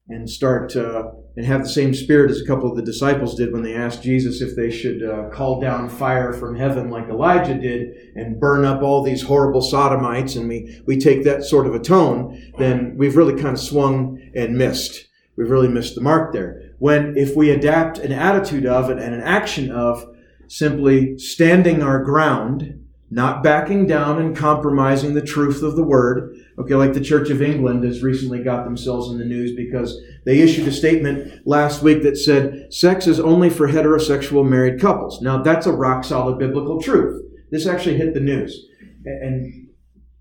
and 0.10 0.28
start 0.28 0.76
uh, 0.76 1.12
and 1.36 1.46
have 1.46 1.64
the 1.64 1.70
same 1.70 1.94
spirit 1.94 2.30
as 2.30 2.42
a 2.42 2.46
couple 2.46 2.70
of 2.70 2.76
the 2.76 2.82
disciples 2.82 3.36
did 3.36 3.54
when 3.54 3.64
they 3.64 3.74
asked 3.74 4.04
Jesus 4.04 4.42
if 4.42 4.56
they 4.56 4.70
should 4.70 5.04
uh, 5.04 5.30
call 5.30 5.62
down 5.62 5.90
fire 5.90 6.34
from 6.34 6.56
heaven 6.56 6.90
like 6.90 7.08
Elijah 7.08 7.54
did 7.54 8.12
and 8.16 8.40
burn 8.40 8.66
up 8.66 8.82
all 8.82 9.02
these 9.02 9.24
horrible 9.24 9.62
sodomites, 9.62 10.36
and 10.36 10.50
we, 10.50 10.82
we 10.86 10.98
take 10.98 11.24
that 11.24 11.44
sort 11.44 11.68
of 11.68 11.74
a 11.74 11.80
tone, 11.80 12.52
then 12.58 12.96
we've 12.98 13.16
really 13.16 13.42
kind 13.42 13.56
of 13.56 13.60
swung 13.60 14.22
and 14.36 14.58
missed. 14.58 15.08
We've 15.38 15.50
really 15.50 15.70
missed 15.70 15.96
the 15.96 16.02
mark 16.02 16.34
there. 16.34 16.74
When 16.80 17.16
if 17.16 17.36
we 17.36 17.52
adapt 17.52 18.00
an 18.00 18.12
attitude 18.12 18.66
of 18.66 18.90
and 18.90 19.00
an 19.00 19.22
action 19.22 19.72
of 19.72 20.06
simply 20.48 21.18
standing 21.18 21.82
our 21.82 22.04
ground, 22.04 22.81
not 23.12 23.44
backing 23.44 23.86
down 23.86 24.20
and 24.22 24.36
compromising 24.36 25.14
the 25.14 25.22
truth 25.22 25.62
of 25.62 25.76
the 25.76 25.84
word. 25.84 26.34
Okay, 26.58 26.76
like 26.76 26.94
the 26.94 27.02
Church 27.02 27.30
of 27.30 27.42
England 27.42 27.84
has 27.84 28.02
recently 28.02 28.42
got 28.42 28.64
themselves 28.64 29.12
in 29.12 29.20
the 29.20 29.26
news 29.26 29.54
because 29.54 30.00
they 30.26 30.40
issued 30.40 30.68
a 30.68 30.72
statement 30.72 31.46
last 31.46 31.84
week 31.84 32.04
that 32.04 32.18
said 32.18 32.74
sex 32.74 33.08
is 33.08 33.20
only 33.20 33.50
for 33.50 33.68
heterosexual 33.68 34.48
married 34.48 34.80
couples. 34.80 35.22
Now, 35.22 35.44
that's 35.44 35.66
a 35.66 35.74
rock 35.74 36.06
solid 36.06 36.40
biblical 36.40 36.82
truth. 36.82 37.22
This 37.52 37.68
actually 37.68 37.98
hit 37.98 38.14
the 38.14 38.22
news. 38.22 38.66
And 39.04 39.68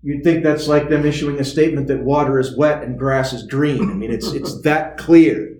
you'd 0.01 0.23
think 0.23 0.43
that's 0.43 0.67
like 0.67 0.89
them 0.89 1.05
issuing 1.05 1.39
a 1.39 1.45
statement 1.45 1.87
that 1.87 2.03
water 2.03 2.39
is 2.39 2.57
wet 2.57 2.83
and 2.83 2.99
grass 2.99 3.31
is 3.31 3.47
green. 3.47 3.89
I 3.89 3.93
mean, 3.93 4.11
it's, 4.11 4.33
it's 4.33 4.61
that 4.63 4.97
clear. 4.97 5.55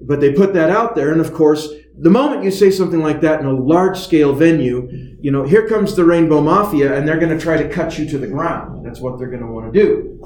But 0.00 0.20
they 0.20 0.32
put 0.32 0.54
that 0.54 0.70
out 0.70 0.94
there, 0.94 1.12
and 1.12 1.20
of 1.20 1.34
course, 1.34 1.68
the 1.98 2.10
moment 2.10 2.42
you 2.42 2.50
say 2.50 2.70
something 2.70 3.00
like 3.00 3.20
that 3.20 3.40
in 3.40 3.46
a 3.46 3.52
large 3.52 3.98
scale 3.98 4.34
venue, 4.34 4.88
you 5.20 5.30
know, 5.30 5.44
here 5.44 5.68
comes 5.68 5.94
the 5.94 6.04
Rainbow 6.04 6.40
Mafia 6.40 6.96
and 6.96 7.06
they're 7.06 7.18
going 7.18 7.36
to 7.36 7.42
try 7.42 7.56
to 7.56 7.68
cut 7.68 7.98
you 7.98 8.08
to 8.08 8.18
the 8.18 8.26
ground. 8.26 8.84
That's 8.84 9.00
what 9.00 9.18
they're 9.18 9.28
going 9.28 9.42
to 9.42 9.46
want 9.46 9.72
to 9.72 9.78
do. 9.78 10.18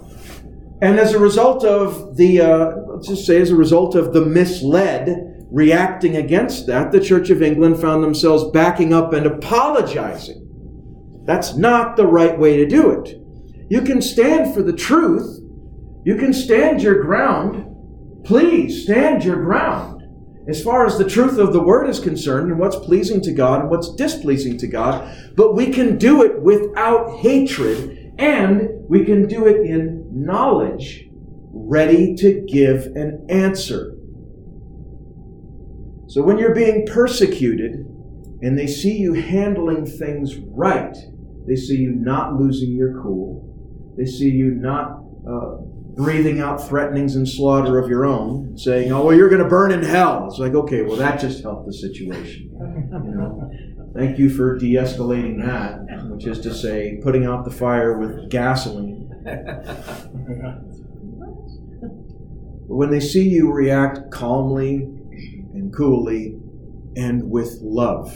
And 0.80 0.98
as 0.98 1.12
a 1.12 1.18
result 1.18 1.64
of 1.64 2.16
the, 2.16 2.40
uh, 2.40 2.76
let's 2.88 3.08
just 3.08 3.26
say, 3.26 3.40
as 3.40 3.50
a 3.50 3.56
result 3.56 3.94
of 3.94 4.12
the 4.12 4.24
misled 4.24 5.46
reacting 5.50 6.16
against 6.16 6.66
that, 6.66 6.92
the 6.92 7.00
Church 7.00 7.30
of 7.30 7.42
England 7.42 7.80
found 7.80 8.04
themselves 8.04 8.50
backing 8.52 8.92
up 8.92 9.12
and 9.12 9.26
apologizing. 9.26 10.42
That's 11.24 11.56
not 11.56 11.96
the 11.96 12.06
right 12.06 12.38
way 12.38 12.56
to 12.58 12.66
do 12.66 12.90
it. 12.90 13.20
You 13.68 13.80
can 13.80 14.00
stand 14.00 14.54
for 14.54 14.62
the 14.62 14.72
truth. 14.72 15.40
You 16.04 16.16
can 16.16 16.32
stand 16.32 16.82
your 16.82 17.02
ground. 17.02 18.24
Please 18.24 18.84
stand 18.84 19.24
your 19.24 19.42
ground 19.42 19.95
as 20.48 20.62
far 20.62 20.86
as 20.86 20.96
the 20.96 21.08
truth 21.08 21.38
of 21.38 21.52
the 21.52 21.62
word 21.62 21.88
is 21.88 21.98
concerned 21.98 22.50
and 22.50 22.60
what's 22.60 22.76
pleasing 22.76 23.20
to 23.22 23.32
God 23.32 23.60
and 23.60 23.70
what's 23.70 23.94
displeasing 23.94 24.56
to 24.58 24.68
God, 24.68 25.32
but 25.34 25.54
we 25.54 25.70
can 25.70 25.98
do 25.98 26.22
it 26.22 26.40
without 26.40 27.18
hatred 27.18 28.14
and 28.18 28.68
we 28.88 29.04
can 29.04 29.26
do 29.26 29.46
it 29.46 29.66
in 29.66 30.06
knowledge, 30.12 31.08
ready 31.52 32.14
to 32.16 32.44
give 32.48 32.86
an 32.94 33.26
answer. 33.28 33.92
So 36.06 36.22
when 36.22 36.38
you're 36.38 36.54
being 36.54 36.86
persecuted 36.86 37.72
and 38.42 38.56
they 38.56 38.68
see 38.68 38.96
you 38.96 39.14
handling 39.14 39.84
things 39.84 40.36
right, 40.36 40.96
they 41.46 41.56
see 41.56 41.76
you 41.76 41.90
not 41.90 42.34
losing 42.34 42.72
your 42.72 43.02
cool, 43.02 43.94
they 43.96 44.06
see 44.06 44.30
you 44.30 44.52
not 44.52 45.02
uh, 45.28 45.56
breathing 45.96 46.40
out 46.40 46.68
threatenings 46.68 47.16
and 47.16 47.26
slaughter 47.26 47.78
of 47.78 47.88
your 47.88 48.04
own, 48.04 48.56
saying, 48.56 48.92
"Oh, 48.92 49.06
well, 49.06 49.16
you're 49.16 49.30
going 49.30 49.42
to 49.42 49.48
burn 49.48 49.72
in 49.72 49.82
hell." 49.82 50.26
It's 50.28 50.38
like, 50.38 50.54
okay, 50.54 50.82
well, 50.82 50.96
that 50.96 51.18
just 51.20 51.42
helped 51.42 51.66
the 51.66 51.72
situation. 51.72 52.50
You 52.52 53.14
know, 53.14 53.50
thank 53.94 54.18
you 54.18 54.28
for 54.28 54.58
de-escalating 54.58 55.44
that, 55.44 55.80
which 56.10 56.26
is 56.26 56.40
to 56.40 56.52
say, 56.54 57.00
putting 57.02 57.24
out 57.24 57.44
the 57.44 57.50
fire 57.50 57.98
with 57.98 58.28
gasoline. 58.30 59.08
But 62.68 62.74
when 62.74 62.90
they 62.90 63.00
see 63.00 63.28
you 63.28 63.52
react 63.52 64.10
calmly 64.10 64.88
and 65.54 65.72
coolly 65.74 66.38
and 66.96 67.30
with 67.30 67.58
love, 67.62 68.14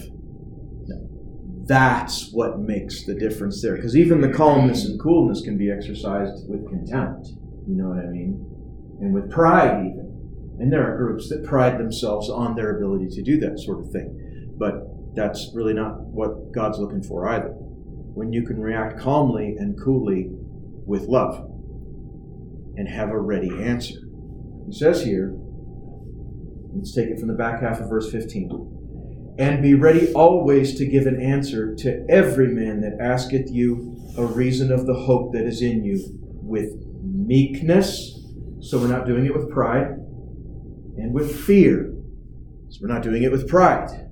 that's 1.67 2.33
what 2.33 2.59
makes 2.59 3.05
the 3.05 3.15
difference 3.15 3.63
there. 3.63 3.77
Because 3.77 3.97
even 3.97 4.21
the 4.21 4.29
calmness 4.33 4.85
and 4.85 5.01
coolness 5.01 5.41
can 5.41 5.57
be 5.57 5.71
exercised 5.71 6.49
with 6.49 6.69
contempt. 6.69 7.29
You 7.67 7.77
know 7.77 7.89
what 7.89 7.99
I 7.99 8.09
mean? 8.09 8.47
And 9.01 9.15
with 9.15 9.31
pride, 9.31 9.87
even. 9.87 10.11
And 10.59 10.71
there 10.73 10.93
are 10.93 10.97
groups 10.97 11.29
that 11.31 11.45
pride 11.45 11.79
themselves 11.79 12.29
on 12.29 12.55
their 12.55 12.77
ability 12.77 13.09
to 13.17 13.23
do 13.23 13.41
that 13.41 13.59
sort 13.59 13.81
of 13.81 13.91
thing. 13.91 14.55
But 14.59 15.15
that's 15.15 15.51
really 15.55 15.73
not 15.73 16.01
what 16.01 16.53
God's 16.53 16.79
looking 16.79 17.03
for 17.03 17.29
either. 17.29 17.49
When 17.49 18.33
you 18.33 18.43
can 18.45 18.61
react 18.61 19.01
calmly 19.01 19.57
and 19.59 19.81
coolly 19.81 20.29
with 20.85 21.05
love 21.05 21.47
and 22.77 22.89
have 22.89 23.11
a 23.11 23.19
ready 23.19 23.51
answer. 23.63 24.01
He 24.67 24.73
says 24.73 25.03
here, 25.05 25.35
let's 26.75 26.95
take 26.95 27.09
it 27.09 27.19
from 27.19 27.29
the 27.29 27.35
back 27.35 27.63
half 27.63 27.81
of 27.81 27.89
verse 27.89 28.11
15. 28.11 29.37
And 29.39 29.63
be 29.63 29.75
ready 29.75 30.13
always 30.13 30.77
to 30.77 30.87
give 30.87 31.07
an 31.07 31.21
answer 31.21 31.75
to 31.77 32.05
every 32.11 32.49
man 32.49 32.81
that 32.83 32.99
asketh 33.01 33.51
you 33.51 33.97
a 34.19 34.25
reason 34.25 34.71
of 34.71 34.87
the 34.87 34.95
hope 34.95 35.33
that 35.33 35.45
is 35.45 35.63
in 35.63 35.85
you 35.85 36.05
with 36.43 36.90
meekness, 37.03 38.19
so 38.61 38.79
we're 38.79 38.89
not 38.89 39.07
doing 39.07 39.27
it 39.27 39.35
with 39.35 39.51
pride, 39.51 39.89
and 40.97 41.13
with 41.13 41.35
fear, 41.35 41.93
so 42.69 42.79
we're 42.83 42.93
not 42.93 43.03
doing 43.03 43.23
it 43.23 43.33
with 43.33 43.49
pride. 43.49 44.11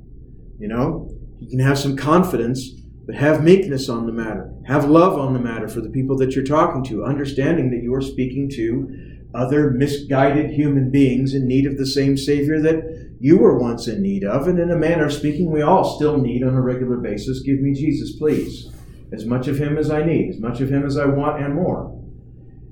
You 0.58 0.68
know, 0.68 1.10
you 1.38 1.48
can 1.48 1.60
have 1.60 1.78
some 1.78 1.96
confidence, 1.96 2.70
but 3.06 3.14
have 3.14 3.42
meekness 3.42 3.88
on 3.88 4.06
the 4.06 4.12
matter. 4.12 4.52
Have 4.66 4.88
love 4.88 5.18
on 5.18 5.32
the 5.32 5.40
matter 5.40 5.68
for 5.68 5.80
the 5.80 5.90
people 5.90 6.16
that 6.18 6.34
you're 6.34 6.44
talking 6.44 6.84
to, 6.84 7.04
understanding 7.04 7.70
that 7.70 7.82
you 7.82 7.94
are 7.94 8.02
speaking 8.02 8.50
to 8.50 9.16
other 9.34 9.70
misguided 9.70 10.50
human 10.50 10.90
beings 10.90 11.34
in 11.34 11.46
need 11.46 11.66
of 11.66 11.76
the 11.76 11.86
same 11.86 12.16
Savior 12.16 12.60
that 12.60 13.16
you 13.20 13.38
were 13.38 13.58
once 13.58 13.86
in 13.86 14.02
need 14.02 14.24
of. 14.24 14.48
And 14.48 14.58
in 14.58 14.70
a 14.70 14.76
manner 14.76 15.06
of 15.06 15.12
speaking, 15.12 15.50
we 15.50 15.62
all 15.62 15.96
still 15.96 16.18
need 16.18 16.42
on 16.42 16.54
a 16.54 16.60
regular 16.60 16.96
basis. 16.96 17.40
Give 17.40 17.60
me 17.60 17.74
Jesus, 17.74 18.16
please. 18.16 18.70
As 19.12 19.24
much 19.24 19.48
of 19.48 19.58
Him 19.58 19.78
as 19.78 19.90
I 19.90 20.04
need, 20.04 20.30
as 20.30 20.40
much 20.40 20.60
of 20.60 20.70
Him 20.70 20.84
as 20.84 20.98
I 20.98 21.06
want, 21.06 21.42
and 21.42 21.54
more. 21.54 21.87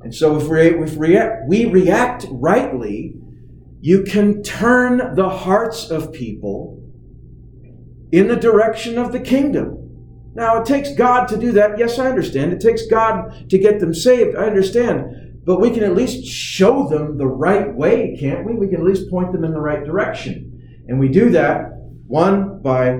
And 0.03 0.15
so 0.15 0.37
if 0.37 0.49
we, 0.49 0.83
if 0.85 0.99
react, 0.99 1.49
we 1.49 1.65
react 1.65 2.27
rightly, 2.31 3.15
you 3.81 4.03
can 4.03 4.43
turn 4.43 5.15
the 5.15 5.29
hearts 5.29 5.91
of 5.91 6.13
people 6.13 6.83
in 8.13 8.29
the 8.29 8.37
direction 8.37 8.99
of 8.99 9.13
the 9.13 9.21
kingdom. 9.21 9.83
Now, 10.35 10.61
it 10.61 10.67
takes 10.67 10.93
God 10.93 11.27
to 11.29 11.37
do 11.37 11.53
that. 11.53 11.79
Yes, 11.79 11.99
I 11.99 12.09
understand. 12.09 12.53
It 12.53 12.61
takes 12.61 12.87
God 12.87 13.49
to 13.49 13.59
get 13.59 13.81
them 13.81 13.95
saved. 13.95 14.37
I 14.37 14.45
understand. 14.45 15.43
But 15.45 15.61
we 15.61 15.71
can 15.71 15.83
at 15.83 15.95
least 15.95 16.27
show 16.27 16.89
them 16.89 17.19
the 17.19 17.27
right 17.27 17.73
way, 17.75 18.17
can't 18.19 18.45
we? 18.45 18.55
We 18.55 18.69
can 18.69 18.81
at 18.81 18.87
least 18.87 19.09
point 19.09 19.33
them 19.33 19.45
in 19.45 19.53
the 19.53 19.61
right 19.61 19.85
direction. 19.85 20.85
And 20.89 20.99
we 20.99 21.09
do 21.09 21.31
that, 21.31 21.71
one, 22.07 22.61
by 22.61 22.99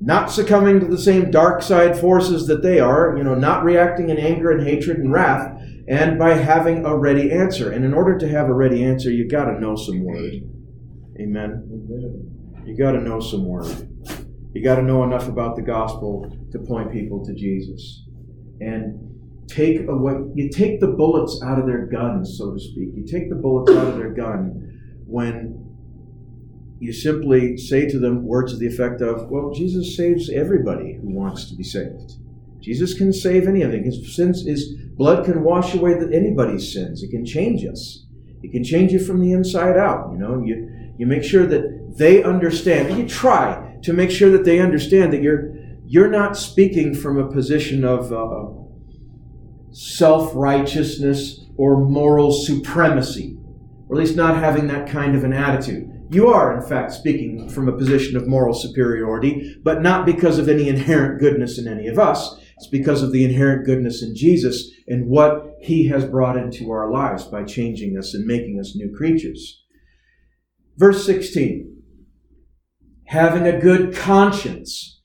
not 0.00 0.30
succumbing 0.30 0.80
to 0.80 0.86
the 0.86 0.98
same 0.98 1.30
dark 1.30 1.62
side 1.62 1.96
forces 1.98 2.46
that 2.48 2.62
they 2.62 2.80
are, 2.80 3.16
you 3.16 3.22
know, 3.22 3.34
not 3.34 3.62
reacting 3.64 4.08
in 4.08 4.18
anger 4.18 4.50
and 4.50 4.66
hatred 4.66 4.98
and 4.98 5.12
wrath, 5.12 5.61
and 5.88 6.18
by 6.18 6.34
having 6.34 6.84
a 6.84 6.96
ready 6.96 7.30
answer. 7.32 7.70
And 7.70 7.84
in 7.84 7.94
order 7.94 8.16
to 8.18 8.28
have 8.28 8.48
a 8.48 8.54
ready 8.54 8.84
answer, 8.84 9.10
you've 9.10 9.30
got 9.30 9.46
to 9.46 9.60
know 9.60 9.76
some 9.76 10.04
word. 10.04 10.34
Amen. 11.20 12.62
You 12.64 12.76
got 12.76 12.92
to 12.92 13.00
know 13.00 13.20
some 13.20 13.46
word. 13.46 13.88
You 14.54 14.62
got 14.62 14.76
to 14.76 14.82
know 14.82 15.02
enough 15.02 15.28
about 15.28 15.56
the 15.56 15.62
gospel 15.62 16.30
to 16.52 16.58
point 16.58 16.92
people 16.92 17.24
to 17.24 17.34
Jesus. 17.34 18.04
And 18.60 19.08
take 19.48 19.88
away 19.88 20.14
you 20.34 20.48
take 20.50 20.80
the 20.80 20.88
bullets 20.88 21.42
out 21.44 21.58
of 21.58 21.66
their 21.66 21.86
guns, 21.86 22.36
so 22.38 22.52
to 22.52 22.60
speak. 22.60 22.90
You 22.94 23.04
take 23.04 23.28
the 23.28 23.36
bullets 23.36 23.72
out 23.72 23.88
of 23.88 23.96
their 23.96 24.12
gun 24.12 24.80
when 25.06 25.62
you 26.78 26.92
simply 26.92 27.56
say 27.56 27.88
to 27.88 27.98
them 27.98 28.24
words 28.24 28.52
of 28.52 28.58
the 28.58 28.66
effect 28.66 29.00
of, 29.00 29.28
Well, 29.28 29.52
Jesus 29.52 29.96
saves 29.96 30.30
everybody 30.30 30.98
who 31.00 31.14
wants 31.14 31.48
to 31.48 31.56
be 31.56 31.64
saved. 31.64 32.14
Jesus 32.62 32.94
can 32.94 33.12
save 33.12 33.48
anything. 33.48 33.84
His 33.84 34.14
sins, 34.14 34.46
his 34.46 34.74
blood 34.96 35.24
can 35.24 35.42
wash 35.42 35.74
away 35.74 35.94
anybody's 36.12 36.72
sins. 36.72 37.02
It 37.02 37.10
can 37.10 37.26
change 37.26 37.64
us. 37.64 38.06
It 38.42 38.52
can 38.52 38.64
change 38.64 38.92
you 38.92 38.98
from 38.98 39.20
the 39.20 39.32
inside 39.32 39.76
out. 39.76 40.10
You 40.12 40.18
know, 40.18 40.42
you 40.42 40.68
you 40.98 41.06
make 41.06 41.24
sure 41.24 41.46
that 41.46 41.96
they 41.98 42.22
understand. 42.22 42.96
You 42.96 43.08
try 43.08 43.78
to 43.82 43.92
make 43.92 44.10
sure 44.10 44.30
that 44.30 44.44
they 44.44 44.60
understand 44.60 45.12
that 45.12 45.22
you're 45.22 45.54
you're 45.86 46.10
not 46.10 46.36
speaking 46.36 46.94
from 46.94 47.18
a 47.18 47.30
position 47.30 47.84
of 47.84 48.12
uh, 48.12 48.46
self 49.72 50.32
righteousness 50.34 51.40
or 51.56 51.76
moral 51.78 52.32
supremacy, 52.32 53.36
or 53.88 53.96
at 53.96 54.00
least 54.00 54.16
not 54.16 54.36
having 54.36 54.68
that 54.68 54.88
kind 54.88 55.16
of 55.16 55.24
an 55.24 55.32
attitude. 55.32 55.88
You 56.10 56.28
are, 56.28 56.54
in 56.54 56.66
fact, 56.68 56.92
speaking 56.92 57.48
from 57.48 57.68
a 57.68 57.76
position 57.76 58.16
of 58.16 58.28
moral 58.28 58.54
superiority, 58.54 59.56
but 59.62 59.82
not 59.82 60.04
because 60.04 60.38
of 60.38 60.48
any 60.48 60.68
inherent 60.68 61.20
goodness 61.20 61.58
in 61.58 61.66
any 61.66 61.88
of 61.88 61.98
us. 61.98 62.38
It's 62.62 62.70
because 62.70 63.02
of 63.02 63.10
the 63.10 63.24
inherent 63.24 63.66
goodness 63.66 64.04
in 64.04 64.14
Jesus 64.14 64.70
and 64.86 65.08
what 65.08 65.56
he 65.60 65.88
has 65.88 66.04
brought 66.04 66.36
into 66.36 66.70
our 66.70 66.88
lives 66.92 67.24
by 67.24 67.42
changing 67.42 67.98
us 67.98 68.14
and 68.14 68.24
making 68.24 68.60
us 68.60 68.76
new 68.76 68.94
creatures. 68.94 69.64
Verse 70.76 71.04
16 71.04 71.82
having 73.06 73.48
a 73.48 73.60
good 73.60 73.96
conscience, 73.96 75.00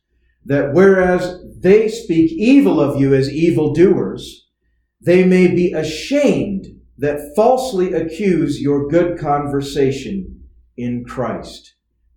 that 0.46 0.72
whereas 0.72 1.44
they 1.58 1.90
speak 1.90 2.32
evil 2.32 2.80
of 2.80 3.02
you 3.02 3.16
as 3.16 3.34
evildoers, 3.34 4.48
they 5.02 5.26
may 5.26 5.48
be 5.48 5.74
ashamed 5.74 6.68
that 7.00 7.34
falsely 7.36 7.92
accuse 7.92 8.62
your 8.62 8.88
good 8.88 9.18
conversation 9.18 10.44
in 10.78 11.04
Christ. 11.04 11.74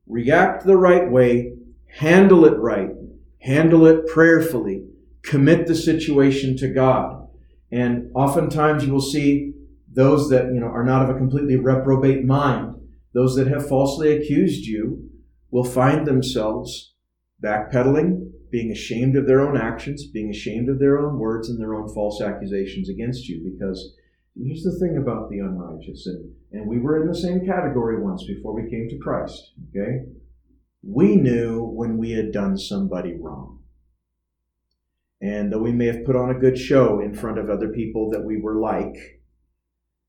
React 0.07 0.67
the 0.67 0.77
right 0.77 1.11
way, 1.11 1.55
handle 1.97 2.45
it 2.45 2.59
right, 2.59 2.91
handle 3.41 3.87
it 3.87 4.07
prayerfully, 4.07 4.85
commit 5.23 5.67
the 5.67 5.75
situation 5.75 6.57
to 6.59 6.69
God. 6.69 7.29
And 7.71 8.11
oftentimes 8.15 8.85
you 8.85 8.93
will 8.93 9.01
see 9.01 9.53
those 9.93 10.31
that 10.31 10.47
you 10.47 10.61
know 10.61 10.67
are 10.67 10.85
not 10.85 11.03
of 11.03 11.15
a 11.15 11.19
completely 11.19 11.57
reprobate 11.57 12.25
mind, 12.25 12.77
those 13.13 13.37
that 13.37 13.49
have 13.49 13.69
falsely 13.69 14.17
accused 14.17 14.65
you, 14.65 15.09
will 15.51 15.65
find 15.65 16.07
themselves 16.07 16.95
backpedaling, 17.43 18.31
being 18.51 18.71
ashamed 18.71 19.17
of 19.17 19.27
their 19.27 19.41
own 19.41 19.57
actions, 19.57 20.07
being 20.07 20.31
ashamed 20.31 20.69
of 20.69 20.79
their 20.79 20.99
own 20.99 21.19
words 21.19 21.49
and 21.49 21.61
their 21.61 21.75
own 21.75 21.93
false 21.93 22.21
accusations 22.21 22.89
against 22.89 23.29
you. 23.29 23.51
Because 23.53 23.95
here's 24.37 24.63
the 24.63 24.79
thing 24.79 24.97
about 24.97 25.31
the 25.31 25.39
unrighteous, 25.39 26.07
and, 26.07 26.33
and 26.53 26.69
we 26.69 26.79
were 26.79 27.01
in 27.01 27.09
the 27.09 27.15
same 27.15 27.47
category 27.47 28.01
once 28.01 28.25
before 28.25 28.55
we 28.55 28.71
came 28.71 28.89
to 28.89 28.99
Christ, 28.99 29.53
okay? 29.71 30.05
We 30.83 31.17
knew 31.17 31.63
when 31.63 31.99
we 31.99 32.13
had 32.13 32.33
done 32.33 32.57
somebody 32.57 33.15
wrong. 33.15 33.60
And 35.21 35.53
though 35.53 35.59
we 35.59 35.73
may 35.73 35.87
have 35.87 36.05
put 36.05 36.17
on 36.17 36.31
a 36.31 36.39
good 36.39 36.57
show 36.57 37.01
in 37.01 37.15
front 37.15 37.39
of 37.39 37.51
other 37.51 37.69
people 37.69 38.11
that 38.11 38.25
we 38.25 38.41
were 38.41 38.59
like, 38.59 38.97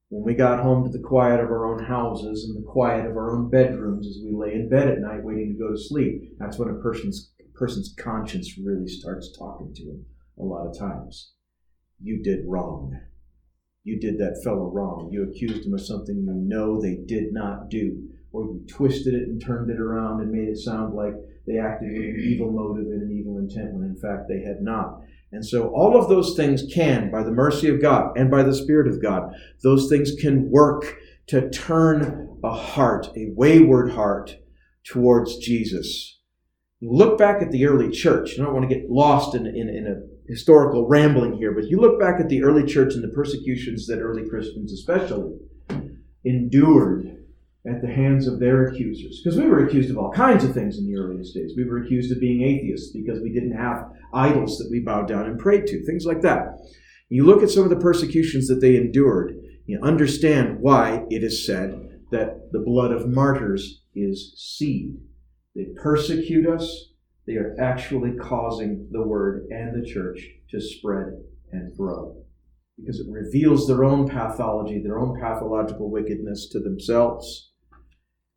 when 0.10 0.24
we 0.24 0.34
got 0.34 0.62
home 0.62 0.84
to 0.84 0.90
the 0.90 1.04
quiet 1.04 1.40
of 1.40 1.50
our 1.50 1.66
own 1.66 1.86
houses 1.86 2.44
and 2.44 2.56
the 2.56 2.68
quiet 2.68 3.06
of 3.06 3.16
our 3.16 3.36
own 3.36 3.50
bedrooms 3.50 4.08
as 4.08 4.20
we 4.24 4.34
lay 4.34 4.54
in 4.54 4.70
bed 4.70 4.90
at 4.90 5.00
night 5.00 5.24
waiting 5.24 5.54
to 5.54 5.60
go 5.60 5.72
to 5.72 5.78
sleep, 5.78 6.34
that's 6.38 6.58
when 6.58 6.70
a 6.70 6.82
person's 6.82 7.32
person's 7.56 7.94
conscience 7.98 8.58
really 8.58 8.88
starts 8.88 9.38
talking 9.38 9.74
to 9.74 9.84
him 9.84 10.06
a 10.40 10.44
lot 10.44 10.68
of 10.68 10.78
times. 10.78 11.34
You 12.02 12.22
did 12.24 12.46
wrong. 12.48 13.00
You 13.84 14.00
did 14.00 14.18
that 14.18 14.42
fellow 14.44 14.70
wrong. 14.70 15.10
You 15.12 15.24
accused 15.24 15.66
him 15.66 15.74
of 15.74 15.82
something 15.82 16.26
you 16.26 16.34
know 16.34 16.82
they 16.82 16.96
did 17.06 17.32
not 17.32 17.70
do. 17.70 18.10
Or 18.34 18.46
you 18.46 18.66
twisted 18.68 19.14
it 19.14 19.28
and 19.28 19.42
turned 19.42 19.70
it 19.70 19.80
around 19.80 20.22
and 20.22 20.32
made 20.32 20.48
it 20.48 20.58
sound 20.58 20.96
like 20.96 21.14
they 21.46 21.58
acted 21.58 21.92
with 21.92 22.02
an 22.02 22.24
evil 22.24 22.52
motive 22.52 22.86
and 22.86 23.02
an 23.02 23.18
evil 23.18 23.38
intent 23.38 23.74
when 23.74 23.84
in 23.84 23.96
fact 23.96 24.30
they 24.30 24.42
had 24.42 24.62
not. 24.62 25.02
And 25.32 25.46
so 25.46 25.70
all 25.70 25.98
of 25.98 26.10
those 26.10 26.36
things 26.36 26.64
can, 26.74 27.10
by 27.10 27.24
the 27.24 27.32
mercy 27.32 27.70
of 27.70 27.82
God 27.82 28.18
and 28.18 28.30
by 28.30 28.44
the 28.44 28.54
Spirit 28.54 28.88
of 28.88 29.02
God, 29.02 29.34
those 29.64 29.90
things 29.90 30.12
can 30.20 30.50
work 30.50 30.98
to 31.28 31.50
turn 31.50 32.38
a 32.44 32.54
heart, 32.54 33.08
a 33.16 33.32
wayward 33.36 33.94
heart, 33.94 34.36
towards 34.84 35.38
Jesus. 35.38 36.20
You 36.80 36.92
look 36.92 37.18
back 37.18 37.42
at 37.42 37.52
the 37.52 37.66
early 37.66 37.90
church. 37.92 38.34
I 38.34 38.44
don't 38.44 38.54
want 38.54 38.68
to 38.68 38.76
get 38.76 38.90
lost 38.90 39.36
in, 39.36 39.46
in, 39.46 39.70
in 39.70 39.88
a 39.88 40.32
historical 40.32 40.88
rambling 40.88 41.34
here, 41.34 41.54
but 41.54 41.66
you 41.66 41.80
look 41.80 42.00
back 42.00 42.20
at 42.20 42.30
the 42.30 42.44
early 42.44 42.66
church 42.66 42.96
and 42.96 43.04
the 43.04 43.16
persecutions 43.16 43.88
that 43.88 44.00
early 44.00 44.28
Christians 44.28 44.74
especially 44.74 45.38
endured 46.26 47.21
at 47.68 47.82
the 47.82 47.94
hands 47.94 48.28
of 48.28 48.40
their 48.40 48.68
accusers. 48.68 49.22
Because 49.24 49.40
we 49.40 49.48
were 49.48 49.66
accused 49.66 49.92
of 49.92 49.98
all 49.98 50.12
kinds 50.12 50.44
of 50.44 50.54
things 50.54 50.80
in 50.80 50.86
the 50.86 50.98
earliest 50.98 51.36
days. 51.36 51.54
We 51.56 51.66
were 51.66 51.84
accused 51.84 52.12
of 52.12 52.20
being 52.20 52.42
atheists 52.42 52.92
because 52.92 53.22
we 53.22 53.32
didn't 53.32 53.56
have 53.56 53.92
idols 54.14 54.58
that 54.58 54.70
we 54.72 54.80
bowed 54.80 55.08
down 55.08 55.28
and 55.28 55.40
prayed 55.40 55.68
to, 55.68 55.86
things 55.86 56.06
like 56.06 56.22
that. 56.22 56.58
You 57.10 57.26
look 57.26 57.44
at 57.44 57.50
some 57.50 57.64
of 57.64 57.70
the 57.70 57.76
persecutions 57.76 58.48
that 58.48 58.62
they 58.62 58.78
endured, 58.78 59.36
you 59.68 59.80
understand 59.84 60.60
why 60.60 61.04
it 61.10 61.24
is 61.24 61.46
said 61.46 62.00
that 62.12 62.52
the 62.52 62.64
blood 62.66 62.92
of 62.92 63.08
martyrs 63.08 63.84
is 63.94 64.34
seed. 64.38 64.96
They 65.56 65.68
persecute 65.82 66.48
us, 66.48 66.88
they 67.28 67.34
are 67.34 67.56
actually 67.60 68.16
causing 68.16 68.88
the 68.92 69.06
word 69.06 69.46
and 69.52 69.76
the 69.76 69.88
church 69.88 70.26
to 70.50 70.60
spread 70.60 71.22
and 71.52 71.76
grow 71.78 72.18
because 72.78 73.00
it 73.00 73.08
reveals 73.10 73.68
their 73.68 73.84
own 73.84 74.08
pathology, 74.08 74.82
their 74.82 74.98
own 74.98 75.20
pathological 75.20 75.92
wickedness 75.92 76.50
to 76.50 76.60
themselves 76.60 77.51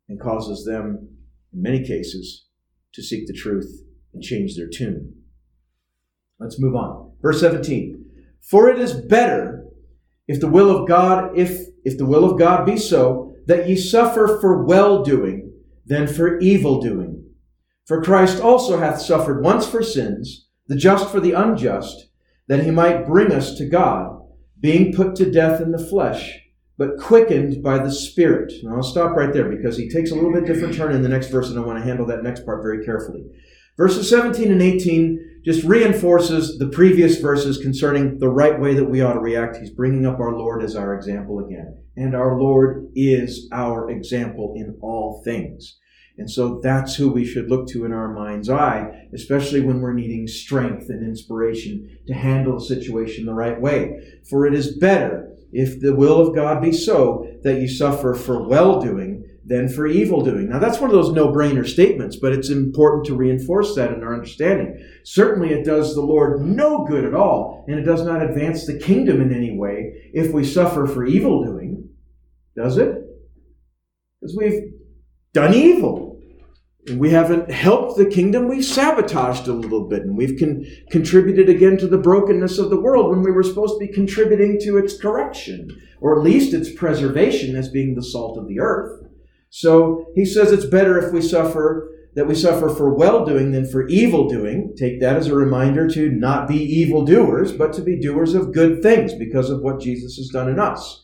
and 0.07 0.19
causes 0.19 0.65
them, 0.65 1.09
in 1.53 1.61
many 1.61 1.85
cases, 1.85 2.45
to 2.93 3.01
seek 3.01 3.27
the 3.27 3.33
truth 3.33 3.83
and 4.13 4.23
change 4.23 4.55
their 4.55 4.69
tune. 4.69 5.13
Let's 6.39 6.59
move 6.59 6.75
on. 6.75 7.13
Verse 7.21 7.39
17. 7.39 8.05
For 8.41 8.69
it 8.69 8.79
is 8.79 8.93
better 8.93 9.65
if 10.27 10.39
the 10.39 10.47
will 10.47 10.75
of 10.75 10.87
God, 10.87 11.37
if, 11.37 11.67
if 11.83 11.97
the 11.97 12.05
will 12.05 12.29
of 12.29 12.37
God 12.37 12.65
be 12.65 12.77
so, 12.77 13.35
that 13.47 13.69
ye 13.69 13.75
suffer 13.75 14.39
for 14.39 14.63
well 14.63 15.03
doing 15.03 15.51
than 15.85 16.07
for 16.07 16.39
evil 16.39 16.81
doing. 16.81 17.23
For 17.85 18.01
Christ 18.01 18.41
also 18.41 18.79
hath 18.79 19.01
suffered 19.01 19.43
once 19.43 19.67
for 19.67 19.83
sins, 19.83 20.47
the 20.67 20.75
just 20.75 21.09
for 21.09 21.19
the 21.19 21.33
unjust, 21.33 22.09
that 22.47 22.63
he 22.63 22.71
might 22.71 23.05
bring 23.05 23.31
us 23.31 23.55
to 23.57 23.65
God, 23.65 24.19
being 24.59 24.93
put 24.93 25.15
to 25.15 25.31
death 25.31 25.61
in 25.61 25.71
the 25.71 25.77
flesh 25.77 26.39
but 26.77 26.97
quickened 26.99 27.63
by 27.63 27.77
the 27.77 27.91
Spirit. 27.91 28.51
Now 28.63 28.77
I'll 28.77 28.83
stop 28.83 29.15
right 29.15 29.31
there 29.31 29.49
because 29.49 29.77
he 29.77 29.89
takes 29.89 30.11
a 30.11 30.15
little 30.15 30.33
bit 30.33 30.45
different 30.45 30.75
turn 30.75 30.95
in 30.95 31.01
the 31.01 31.09
next 31.09 31.27
verse, 31.27 31.49
and 31.49 31.59
I 31.59 31.63
want 31.63 31.79
to 31.79 31.85
handle 31.85 32.05
that 32.07 32.23
next 32.23 32.45
part 32.45 32.61
very 32.61 32.83
carefully. 32.85 33.25
Verses 33.77 34.09
17 34.09 34.51
and 34.51 34.61
18 34.61 35.41
just 35.43 35.63
reinforces 35.63 36.57
the 36.57 36.69
previous 36.69 37.19
verses 37.19 37.57
concerning 37.57 38.17
the 38.19 38.29
right 38.29 38.59
way 38.59 38.73
that 38.73 38.89
we 38.89 39.01
ought 39.01 39.13
to 39.13 39.19
react. 39.19 39.57
He's 39.57 39.69
bringing 39.69 40.05
up 40.05 40.19
our 40.19 40.33
Lord 40.33 40.63
as 40.63 40.75
our 40.75 40.95
example 40.95 41.39
again. 41.39 41.77
And 41.95 42.15
our 42.15 42.39
Lord 42.39 42.87
is 42.95 43.47
our 43.51 43.89
example 43.89 44.53
in 44.55 44.77
all 44.81 45.21
things. 45.23 45.77
And 46.17 46.31
so 46.31 46.61
that's 46.63 46.95
who 46.95 47.11
we 47.11 47.25
should 47.25 47.49
look 47.49 47.67
to 47.69 47.83
in 47.83 47.91
our 47.91 48.13
mind's 48.13 48.49
eye, 48.49 49.07
especially 49.13 49.59
when 49.59 49.81
we're 49.81 49.93
needing 49.93 50.27
strength 50.27 50.89
and 50.89 51.05
inspiration 51.05 51.97
to 52.07 52.13
handle 52.13 52.57
a 52.57 52.61
situation 52.61 53.25
the 53.25 53.33
right 53.33 53.59
way. 53.59 54.19
For 54.29 54.47
it 54.47 54.53
is 54.53 54.77
better 54.77 55.34
if 55.55 55.79
the 55.79 55.95
will 55.95 56.19
of 56.19 56.35
God 56.35 56.61
be 56.61 56.71
so, 56.71 57.27
that 57.43 57.61
you 57.61 57.67
suffer 57.67 58.13
for 58.13 58.45
well 58.47 58.81
doing 58.81 59.23
than 59.45 59.69
for 59.69 59.87
evil 59.87 60.21
doing. 60.21 60.49
Now, 60.49 60.59
that's 60.59 60.79
one 60.79 60.89
of 60.89 60.95
those 60.95 61.11
no 61.11 61.27
brainer 61.27 61.65
statements, 61.67 62.15
but 62.15 62.33
it's 62.33 62.49
important 62.49 63.05
to 63.05 63.15
reinforce 63.15 63.75
that 63.75 63.93
in 63.93 64.03
our 64.03 64.13
understanding. 64.13 64.83
Certainly, 65.03 65.51
it 65.51 65.63
does 65.63 65.95
the 65.95 66.01
Lord 66.01 66.41
no 66.41 66.83
good 66.83 67.05
at 67.05 67.13
all, 67.13 67.63
and 67.67 67.79
it 67.79 67.83
does 67.83 68.03
not 68.03 68.21
advance 68.21 68.65
the 68.65 68.77
kingdom 68.77 69.21
in 69.21 69.33
any 69.33 69.55
way 69.55 70.09
if 70.13 70.33
we 70.33 70.43
suffer 70.43 70.87
for 70.87 71.05
evil 71.05 71.43
doing, 71.43 71.89
does 72.57 72.77
it? 72.77 72.95
Because 74.19 74.35
we've 74.35 74.73
done 75.33 75.53
evil 75.53 76.04
we 76.93 77.09
haven't 77.09 77.49
helped 77.49 77.97
the 77.97 78.05
kingdom, 78.05 78.47
we've 78.47 78.63
sabotaged 78.63 79.47
a 79.47 79.53
little 79.53 79.87
bit, 79.87 80.03
and 80.03 80.15
we've 80.15 80.37
con- 80.39 80.65
contributed 80.91 81.49
again 81.49 81.77
to 81.77 81.87
the 81.87 81.97
brokenness 81.97 82.59
of 82.59 82.69
the 82.69 82.79
world 82.79 83.09
when 83.09 83.23
we 83.23 83.31
were 83.31 83.43
supposed 83.43 83.73
to 83.73 83.85
be 83.85 83.91
contributing 83.91 84.59
to 84.61 84.77
its 84.77 84.99
correction, 84.99 85.69
or 85.99 86.15
at 86.15 86.23
least 86.23 86.53
its 86.53 86.71
preservation 86.71 87.55
as 87.55 87.69
being 87.69 87.95
the 87.95 88.03
salt 88.03 88.37
of 88.37 88.47
the 88.47 88.59
earth. 88.59 89.03
So 89.49 90.05
he 90.13 90.25
says 90.25 90.51
it's 90.51 90.65
better 90.65 90.99
if 90.99 91.11
we 91.11 91.21
suffer, 91.21 91.91
that 92.13 92.27
we 92.27 92.35
suffer 92.35 92.69
for 92.69 92.93
well 92.93 93.25
doing 93.25 93.51
than 93.51 93.69
for 93.69 93.87
evil 93.87 94.29
doing. 94.29 94.73
Take 94.77 95.01
that 95.01 95.17
as 95.17 95.27
a 95.27 95.35
reminder 95.35 95.89
to 95.89 96.11
not 96.11 96.47
be 96.47 96.57
evil 96.57 97.03
doers, 97.03 97.51
but 97.51 97.73
to 97.73 97.81
be 97.81 97.99
doers 97.99 98.35
of 98.35 98.53
good 98.53 98.83
things 98.83 99.13
because 99.13 99.49
of 99.49 99.61
what 99.61 99.81
Jesus 99.81 100.17
has 100.17 100.29
done 100.29 100.49
in 100.49 100.59
us. 100.59 101.03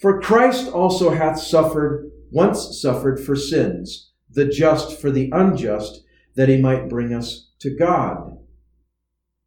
For 0.00 0.20
Christ 0.20 0.72
also 0.72 1.10
hath 1.10 1.38
suffered, 1.38 2.10
once 2.30 2.80
suffered 2.80 3.20
for 3.20 3.36
sins 3.36 4.07
the 4.30 4.46
just 4.46 5.00
for 5.00 5.10
the 5.10 5.30
unjust, 5.32 6.02
that 6.34 6.48
he 6.48 6.56
might 6.56 6.88
bring 6.88 7.12
us 7.12 7.50
to 7.58 7.74
God. 7.74 8.38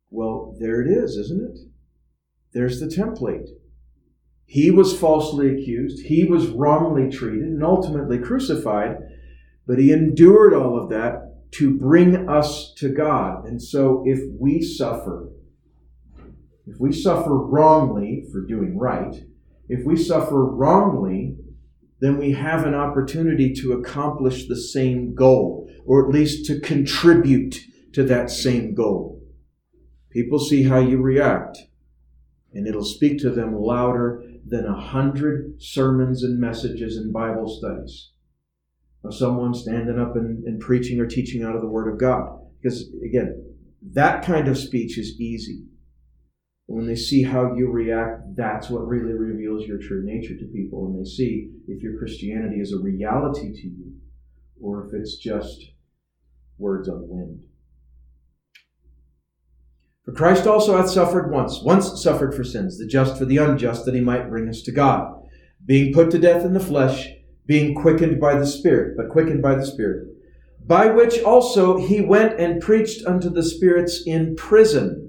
Well, 0.10 0.56
there 0.60 0.82
it 0.82 0.90
is, 0.90 1.16
isn't 1.16 1.42
it? 1.42 1.60
There's 2.54 2.80
the 2.80 2.88
template. 2.88 3.48
He 4.46 4.70
was 4.70 4.98
falsely 4.98 5.50
accused, 5.50 6.08
he 6.08 6.26
was 6.26 6.48
wrongly 6.48 7.10
treated, 7.10 7.48
and 7.48 7.64
ultimately 7.64 8.20
crucified. 8.20 8.98
But 9.66 9.80
he 9.80 9.94
endured 9.94 10.54
all 10.54 10.78
of 10.78 10.90
that 10.90 11.52
to 11.52 11.78
bring 11.78 12.28
us 12.28 12.74
to 12.78 12.90
God. 12.90 13.46
And 13.46 13.62
so 13.62 14.04
if 14.06 14.20
we 14.38 14.62
suffer, 14.62 15.30
if 16.68 16.80
we 16.80 16.92
suffer 16.92 17.36
wrongly 17.36 18.26
for 18.32 18.42
doing 18.42 18.78
right, 18.78 19.24
if 19.70 19.86
we 19.86 19.96
suffer 19.96 20.44
wrongly, 20.46 21.38
then 22.02 22.18
we 22.18 22.32
have 22.32 22.66
an 22.66 22.74
opportunity 22.74 23.54
to 23.54 23.74
accomplish 23.74 24.48
the 24.48 24.60
same 24.60 25.14
goal, 25.14 25.70
or 25.86 26.06
at 26.06 26.14
least 26.14 26.46
to 26.48 26.60
contribute 26.60 27.60
to 27.94 28.04
that 28.04 28.30
same 28.30 28.74
goal. 28.74 29.22
People 30.10 30.40
see 30.40 30.64
how 30.64 30.80
you 30.80 31.00
react, 31.00 31.60
and 32.54 32.68
it'll 32.68 32.84
speak 32.84 33.20
to 33.20 33.30
them 33.30 33.56
louder 33.56 34.24
than 34.46 34.66
a 34.66 34.82
hundred 34.82 35.62
sermons 35.62 36.24
and 36.24 36.40
messages 36.40 36.98
and 36.98 37.14
Bible 37.14 37.48
studies 37.48 38.10
of 39.04 39.16
someone 39.16 39.54
standing 39.54 40.00
up 40.00 40.16
and, 40.16 40.44
and 40.44 40.60
preaching 40.60 41.00
or 41.00 41.06
teaching 41.06 41.44
out 41.44 41.56
of 41.56 41.62
the 41.62 41.68
Word 41.68 41.92
of 41.92 42.00
God. 42.00 42.40
Because, 42.62 42.90
again, 43.06 43.44
that 43.94 44.24
kind 44.24 44.48
of 44.48 44.58
speech 44.58 44.98
is 44.98 45.20
easy. 45.20 45.66
When 46.68 46.88
they 46.88 46.96
see 46.96 47.24
how 47.24 47.54
you 47.56 47.70
react, 47.70 48.36
that's 48.36 48.70
what 48.70 48.88
really 48.88 49.14
reveals 49.14 49.66
your 49.66 49.80
true 49.80 50.04
nature 50.06 50.38
to 50.38 50.46
people. 50.46 50.86
And 50.86 51.00
they 51.00 51.10
see 51.10 51.52
if 51.68 51.84
your 51.84 51.98
Christianity 51.98 52.62
is 52.62 52.72
a 52.72 52.80
reality 52.80 53.52
to 53.52 53.68
you 53.68 53.94
or 54.62 54.88
if 54.88 54.94
it's 54.94 55.18
just 55.18 55.72
words 56.58 56.88
on 56.88 57.02
the 57.02 57.08
wind. 57.08 57.44
For 60.06 60.14
Christ 60.14 60.48
also 60.48 60.78
hath 60.78 60.90
suffered 60.90 61.32
once, 61.32 61.62
once 61.62 62.02
suffered 62.02 62.34
for 62.34 62.44
sins, 62.44 62.78
the 62.78 62.88
just 62.88 63.18
for 63.18 63.26
the 63.26 63.38
unjust, 63.38 63.86
that 63.86 63.94
he 63.94 64.02
might 64.02 64.30
bring 64.30 64.50
us 64.50 64.62
to 64.64 64.72
God, 64.72 65.14
being 65.66 65.94
put 65.94 66.10
to 66.12 66.20
death 66.20 66.44
in 66.44 66.54
the 66.54 66.60
flesh, 66.60 67.10
being 67.46 67.76
quickened 67.76 68.20
by 68.20 68.36
the 68.36 68.48
Spirit, 68.48 68.98
but 68.98 69.10
quickened 69.10 69.42
by 69.42 69.56
the 69.56 69.66
Spirit, 69.66 70.08
by 70.66 70.88
which 70.88 71.22
also 71.22 71.78
he 71.78 72.02
went 72.02 72.40
and 72.40 72.62
preached 72.62 73.06
unto 73.06 73.30
the 73.30 73.44
spirits 73.44 74.04
in 74.06 74.36
prison, 74.36 75.01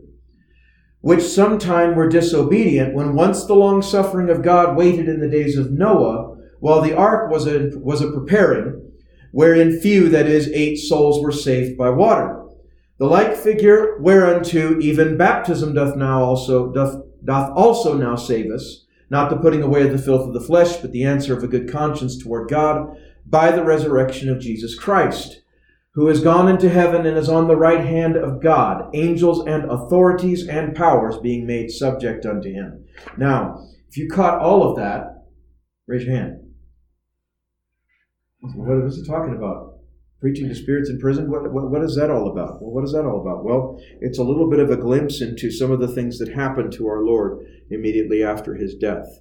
which 1.03 1.23
sometime 1.23 1.95
were 1.95 2.09
disobedient, 2.09 2.95
when 2.95 3.15
once 3.15 3.45
the 3.45 3.55
long 3.55 3.83
suffering 3.83 4.31
of 4.31 4.43
God 4.43 4.77
waited 4.77 5.09
in 5.09 5.21
the 5.21 5.29
days 5.29 5.59
of 5.59 5.71
Noah, 5.71 6.37
while 6.61 6.81
the 6.81 6.97
ark 6.97 7.31
was 7.31 7.47
a, 7.47 7.71
was 7.79 8.01
a 8.01 8.11
preparing, 8.11 8.93
wherein 9.33 9.81
few, 9.81 10.09
that 10.09 10.27
is, 10.27 10.49
eight 10.49 10.77
souls 10.77 11.23
were 11.23 11.33
saved 11.33 11.77
by 11.77 11.91
water. 11.91 12.39
The 12.99 13.07
like 13.07 13.35
figure 13.35 13.99
whereunto 13.99 14.79
even 14.79 15.17
baptism 15.17 15.75
doth 15.75 15.97
now 15.97 16.23
also 16.23 16.71
doth, 16.71 17.03
doth 17.25 17.51
also 17.57 17.99
now 17.99 18.15
save 18.15 18.53
us, 18.53 18.87
not 19.11 19.29
the 19.29 19.37
putting 19.37 19.63
away 19.63 19.83
of 19.83 19.91
the 19.91 19.99
filth 19.99 20.29
of 20.29 20.35
the 20.35 20.41
flesh, 20.41 20.77
but 20.77 20.93
the 20.93 21.03
answer 21.03 21.37
of 21.37 21.43
a 21.43 21.49
good 21.49 21.69
conscience 21.69 22.17
toward 22.17 22.49
God 22.49 22.97
by 23.27 23.51
the 23.51 23.65
resurrection 23.65 24.29
of 24.29 24.39
Jesus 24.39 24.79
Christ, 24.79 25.42
who 25.95 26.09
is 26.09 26.21
gone 26.23 26.49
into 26.49 26.69
heaven 26.69 27.07
and 27.07 27.19
is 27.19 27.29
on 27.29 27.49
the 27.49 27.57
right 27.57 27.85
hand 27.85 28.17
of 28.17 28.43
God, 28.43 28.89
angels 28.95 29.47
and 29.47 29.71
authorities 29.71 30.49
and 30.49 30.75
powers 30.75 31.19
being 31.19 31.47
made 31.47 31.71
subject 31.71 32.25
unto 32.25 32.51
him. 32.51 32.85
Now, 33.19 33.67
if 33.89 33.97
you 33.97 34.09
caught 34.09 34.41
all 34.41 34.69
of 34.69 34.77
that, 34.77 35.27
raise 35.87 36.05
your 36.05 36.17
hand. 36.17 36.39
What 38.41 38.87
is 38.87 38.97
he 38.97 39.07
talking 39.07 39.37
about? 39.37 39.73
preaching 40.23 40.49
to 40.49 40.55
spirits 40.55 40.89
in 40.89 41.01
prison. 41.01 41.29
What, 41.29 41.53
what, 41.53 41.69
what 41.69 41.83
is 41.83 41.97
that 41.97 42.09
all 42.09 42.31
about? 42.31 42.63
Well, 42.63 42.71
what 42.71 42.85
is 42.85 42.93
that 42.93 43.05
all 43.05 43.21
about? 43.21 43.45
Well, 43.45 43.77
it's 44.01 44.21
a 44.21 44.23
little 44.23 44.49
bit 44.49 44.61
of 44.61 44.71
a 44.71 44.77
glimpse 44.77 45.21
into 45.21 45.51
some 45.51 45.73
of 45.73 45.81
the 45.81 45.89
things 45.89 46.21
that 46.21 46.33
happened 46.33 46.73
to 46.75 46.87
our 46.87 47.03
Lord 47.03 47.45
immediately 47.71 48.23
after 48.23 48.55
his 48.55 48.77
death. 48.77 49.19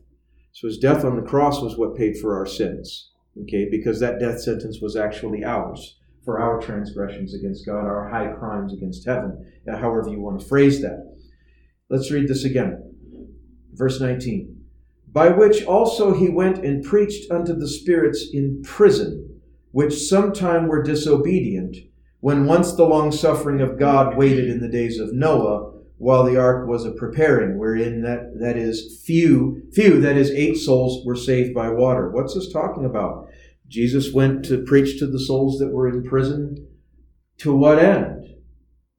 So 0.52 0.68
his 0.68 0.78
death 0.78 1.04
on 1.04 1.16
the 1.16 1.28
cross 1.28 1.60
was 1.60 1.76
what 1.76 1.98
paid 1.98 2.18
for 2.18 2.38
our 2.38 2.46
sins, 2.46 3.10
okay? 3.42 3.68
Because 3.68 4.00
that 4.00 4.20
death 4.20 4.42
sentence 4.42 4.78
was 4.80 4.96
actually 4.96 5.44
ours 5.44 5.98
for 6.24 6.40
our 6.40 6.62
transgressions 6.62 7.34
against 7.34 7.66
God, 7.66 7.86
our 7.86 8.10
high 8.10 8.32
crimes 8.34 8.74
against 8.74 9.06
heaven, 9.06 9.52
uh, 9.68 9.78
however 9.78 10.10
you 10.10 10.20
want 10.20 10.40
to 10.40 10.46
phrase 10.46 10.82
that. 10.82 11.18
Let's 11.90 12.12
read 12.12 12.28
this 12.28 12.46
again. 12.46 12.94
Verse 13.74 14.00
19. 14.00 14.58
By 15.12 15.30
which 15.30 15.66
also 15.66 16.14
he 16.14 16.30
went 16.30 16.64
and 16.64 16.84
preached 16.84 17.30
unto 17.32 17.54
the 17.54 17.68
spirits 17.68 18.28
in 18.32 18.62
prison 18.64 19.32
which 19.72 19.94
sometime 19.94 20.68
were 20.68 20.84
disobedient, 20.84 21.78
when 22.20 22.46
once 22.46 22.74
the 22.74 22.86
long 22.86 23.12
suffering 23.12 23.62
of 23.62 23.80
God 23.80 24.18
waited 24.18 24.50
in 24.50 24.60
the 24.60 24.68
days 24.68 25.00
of 25.00 25.14
Noah, 25.14 25.72
while 25.98 26.24
the 26.24 26.38
ark 26.38 26.68
was 26.68 26.86
a 26.86 26.92
preparing, 26.92 27.58
wherein 27.58 28.02
that, 28.02 28.40
that 28.40 28.58
is 28.58 29.02
few, 29.06 29.64
few, 29.72 30.02
that 30.02 30.18
is 30.18 30.32
eight 30.32 30.56
souls 30.56 31.06
were 31.06 31.16
saved 31.16 31.54
by 31.54 31.70
water. 31.70 32.10
What's 32.10 32.34
this 32.34 32.52
talking 32.52 32.86
about? 32.86 33.28
Jesus 33.72 34.14
went 34.14 34.44
to 34.46 34.64
preach 34.64 35.00
to 35.00 35.08
the 35.08 35.20
souls 35.20 35.58
that 35.60 35.72
were 35.72 35.88
in 35.88 36.04
prison. 36.04 36.68
To 37.40 37.56
what 37.56 37.80
end? 37.80 38.26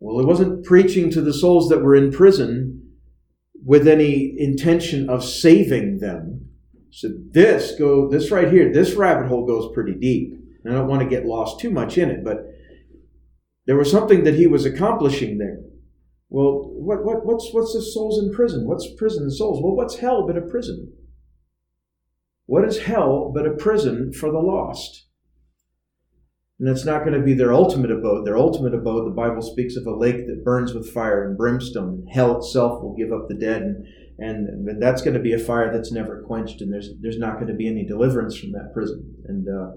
Well, 0.00 0.18
he 0.18 0.24
wasn't 0.24 0.64
preaching 0.64 1.10
to 1.10 1.20
the 1.20 1.34
souls 1.34 1.68
that 1.68 1.82
were 1.82 1.94
in 1.94 2.10
prison 2.10 2.94
with 3.64 3.86
any 3.86 4.34
intention 4.38 5.10
of 5.10 5.22
saving 5.22 5.98
them. 5.98 6.48
So 6.90 7.08
this 7.30 7.72
go 7.78 8.08
this 8.08 8.30
right 8.30 8.50
here, 8.50 8.72
this 8.72 8.94
rabbit 8.94 9.28
hole 9.28 9.46
goes 9.46 9.72
pretty 9.74 9.94
deep. 9.94 10.34
I 10.66 10.70
don't 10.70 10.88
want 10.88 11.02
to 11.02 11.08
get 11.08 11.26
lost 11.26 11.60
too 11.60 11.70
much 11.70 11.98
in 11.98 12.10
it, 12.10 12.24
but 12.24 12.46
there 13.66 13.76
was 13.76 13.90
something 13.90 14.24
that 14.24 14.34
he 14.34 14.46
was 14.46 14.64
accomplishing 14.64 15.38
there. 15.38 15.58
Well, 16.28 16.70
what, 16.72 17.04
what, 17.04 17.26
what's, 17.26 17.50
what's 17.52 17.74
the 17.74 17.82
souls 17.82 18.18
in 18.18 18.32
prison? 18.32 18.66
What's 18.66 18.92
prison 18.94 19.24
and 19.24 19.32
souls? 19.32 19.62
Well, 19.62 19.76
what's 19.76 19.98
hell 19.98 20.26
but 20.26 20.38
a 20.38 20.40
prison? 20.40 20.92
What 22.52 22.68
is 22.68 22.80
hell 22.80 23.32
but 23.34 23.46
a 23.46 23.52
prison 23.52 24.12
for 24.12 24.30
the 24.30 24.38
lost? 24.38 25.06
And 26.60 26.68
it's 26.68 26.84
not 26.84 27.02
going 27.02 27.18
to 27.18 27.24
be 27.24 27.32
their 27.32 27.54
ultimate 27.54 27.90
abode. 27.90 28.26
Their 28.26 28.36
ultimate 28.36 28.74
abode, 28.74 29.06
the 29.06 29.16
Bible 29.16 29.40
speaks 29.40 29.74
of 29.74 29.86
a 29.86 29.96
lake 29.96 30.26
that 30.26 30.44
burns 30.44 30.74
with 30.74 30.92
fire 30.92 31.26
and 31.26 31.34
brimstone. 31.34 32.06
Hell 32.12 32.36
itself 32.36 32.82
will 32.82 32.94
give 32.94 33.10
up 33.10 33.26
the 33.26 33.36
dead, 33.36 33.62
and, 33.62 33.86
and, 34.18 34.68
and 34.68 34.82
that's 34.82 35.00
going 35.00 35.14
to 35.14 35.22
be 35.22 35.32
a 35.32 35.38
fire 35.38 35.72
that's 35.72 35.92
never 35.92 36.24
quenched, 36.26 36.60
and 36.60 36.70
there's, 36.70 36.90
there's 37.00 37.18
not 37.18 37.36
going 37.36 37.46
to 37.46 37.54
be 37.54 37.66
any 37.66 37.86
deliverance 37.86 38.36
from 38.36 38.52
that 38.52 38.74
prison. 38.74 39.14
And 39.28 39.48
uh, 39.48 39.70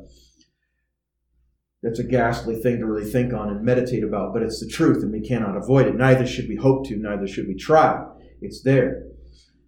that's 1.82 2.00
a 2.00 2.04
ghastly 2.04 2.58
thing 2.58 2.80
to 2.80 2.86
really 2.86 3.10
think 3.10 3.34
on 3.34 3.52
and 3.52 3.64
meditate 3.64 4.04
about, 4.04 4.34
but 4.34 4.44
it's 4.44 4.60
the 4.60 4.68
truth 4.68 5.02
and 5.02 5.14
we 5.14 5.26
cannot 5.26 5.56
avoid 5.56 5.88
it. 5.88 5.96
Neither 5.96 6.28
should 6.28 6.50
we 6.50 6.58
hope 6.58 6.86
to, 6.88 6.98
neither 6.98 7.26
should 7.26 7.48
we 7.48 7.56
try. 7.56 8.06
It's 8.42 8.64
there. 8.64 9.04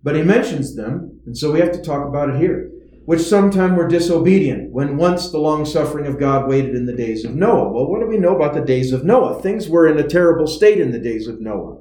But 0.04 0.18
he 0.18 0.24
mentions 0.24 0.76
them, 0.76 1.22
and 1.26 1.38
so 1.38 1.54
we 1.54 1.62
have 1.62 1.72
to 1.72 1.82
talk 1.82 2.06
about 2.06 2.32
it 2.32 2.42
here. 2.42 2.72
Which 3.08 3.22
sometime 3.22 3.78
were 3.78 3.88
disobedient, 3.88 4.74
when 4.74 4.98
once 4.98 5.32
the 5.32 5.38
long 5.38 5.64
suffering 5.64 6.08
of 6.08 6.20
God 6.20 6.50
waited 6.50 6.76
in 6.76 6.88
the 6.88 6.94
days 6.94 7.24
of 7.24 7.34
Noah. 7.34 7.72
Well, 7.72 7.88
what 7.88 8.02
do 8.02 8.06
we 8.06 8.18
know 8.18 8.36
about 8.36 8.54
the 8.54 8.60
days 8.60 8.92
of 8.92 9.06
Noah? 9.06 9.42
Things 9.42 9.70
were 9.70 9.88
in 9.88 9.98
a 9.98 10.06
terrible 10.06 10.46
state 10.46 10.82
in 10.82 10.92
the 10.92 11.00
days 11.00 11.26
of 11.26 11.40
Noah. 11.40 11.78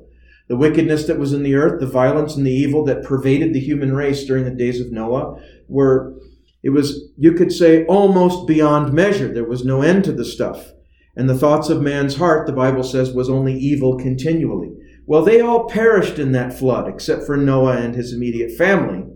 The 0.47 0.57
wickedness 0.57 1.05
that 1.09 1.19
was 1.19 1.33
in 1.33 1.43
the 1.43 1.57
earth, 1.57 1.81
the 1.81 1.89
violence 1.89 2.37
and 2.37 2.47
the 2.47 2.53
evil 2.53 2.85
that 2.85 3.03
pervaded 3.03 3.53
the 3.53 3.59
human 3.59 3.93
race 3.93 4.25
during 4.25 4.45
the 4.45 4.53
days 4.53 4.81
of 4.81 4.93
Noah 4.93 5.43
were 5.67 6.15
it 6.62 6.71
was, 6.71 7.09
you 7.17 7.33
could 7.33 7.51
say, 7.51 7.85
almost 7.87 8.47
beyond 8.47 8.93
measure. 8.93 9.27
There 9.27 9.49
was 9.49 9.65
no 9.65 9.83
end 9.83 10.05
to 10.05 10.12
the 10.12 10.25
stuff. 10.25 10.71
And 11.17 11.29
the 11.29 11.37
thoughts 11.37 11.71
of 11.71 11.83
man's 11.83 12.19
heart, 12.19 12.47
the 12.47 12.53
Bible 12.53 12.85
says, 12.85 13.12
was 13.12 13.29
only 13.29 13.59
evil 13.59 13.97
continually. 13.97 14.75
Well, 15.07 15.25
they 15.25 15.41
all 15.41 15.69
perished 15.69 16.21
in 16.21 16.31
that 16.33 16.57
flood, 16.57 16.87
except 16.87 17.25
for 17.27 17.37
Noah 17.37 17.79
and 17.79 17.97
his 17.97 18.12
immediate 18.12 18.57
family. 18.57 19.07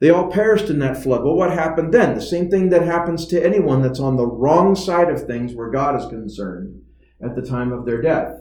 They 0.00 0.08
all 0.08 0.30
perished 0.30 0.70
in 0.70 0.78
that 0.78 1.02
flood. 1.02 1.22
Well, 1.22 1.36
what 1.36 1.52
happened 1.52 1.92
then? 1.92 2.14
The 2.14 2.22
same 2.22 2.50
thing 2.50 2.70
that 2.70 2.82
happens 2.82 3.26
to 3.26 3.44
anyone 3.44 3.82
that's 3.82 4.00
on 4.00 4.16
the 4.16 4.26
wrong 4.26 4.74
side 4.74 5.10
of 5.10 5.26
things 5.26 5.54
where 5.54 5.70
God 5.70 6.00
is 6.00 6.08
concerned 6.08 6.82
at 7.22 7.36
the 7.36 7.42
time 7.42 7.70
of 7.70 7.84
their 7.84 8.00
death. 8.00 8.34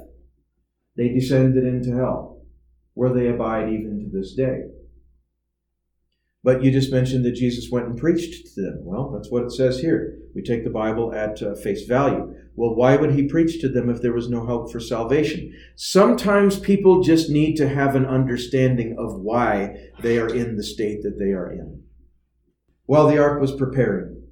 They 0.96 1.10
descended 1.10 1.66
into 1.66 1.96
hell, 1.96 2.42
where 2.94 3.14
they 3.14 3.28
abide 3.28 3.70
even 3.70 4.00
to 4.00 4.18
this 4.18 4.34
day. 4.34 4.64
But 6.44 6.64
you 6.64 6.72
just 6.72 6.92
mentioned 6.92 7.26
that 7.26 7.36
Jesus 7.36 7.70
went 7.70 7.88
and 7.88 7.98
preached 7.98 8.56
to 8.56 8.62
them. 8.62 8.80
Well, 8.86 9.12
that's 9.12 9.30
what 9.30 9.44
it 9.44 9.52
says 9.52 9.80
here. 9.80 10.18
We 10.34 10.42
take 10.42 10.64
the 10.64 10.70
Bible 10.70 11.14
at 11.14 11.42
uh, 11.42 11.56
face 11.56 11.86
value. 11.86 12.34
Well, 12.60 12.76
why 12.76 12.98
would 12.98 13.14
he 13.14 13.24
preach 13.24 13.62
to 13.62 13.70
them 13.70 13.90
if 13.90 14.02
there 14.02 14.12
was 14.12 14.28
no 14.28 14.46
hope 14.46 14.70
for 14.70 14.82
salvation? 14.82 15.58
Sometimes 15.78 16.60
people 16.60 17.02
just 17.02 17.30
need 17.30 17.56
to 17.56 17.70
have 17.70 17.96
an 17.96 18.06
understanding 18.06 18.98
of 19.00 19.22
why 19.22 19.78
they 20.02 20.20
are 20.20 20.28
in 20.28 20.58
the 20.58 20.64
state 20.64 21.02
that 21.04 21.18
they 21.18 21.32
are 21.32 21.50
in. 21.50 21.84
While 22.86 23.08
the 23.08 23.18
ark 23.18 23.40
was 23.40 23.56
preparing. 23.56 24.24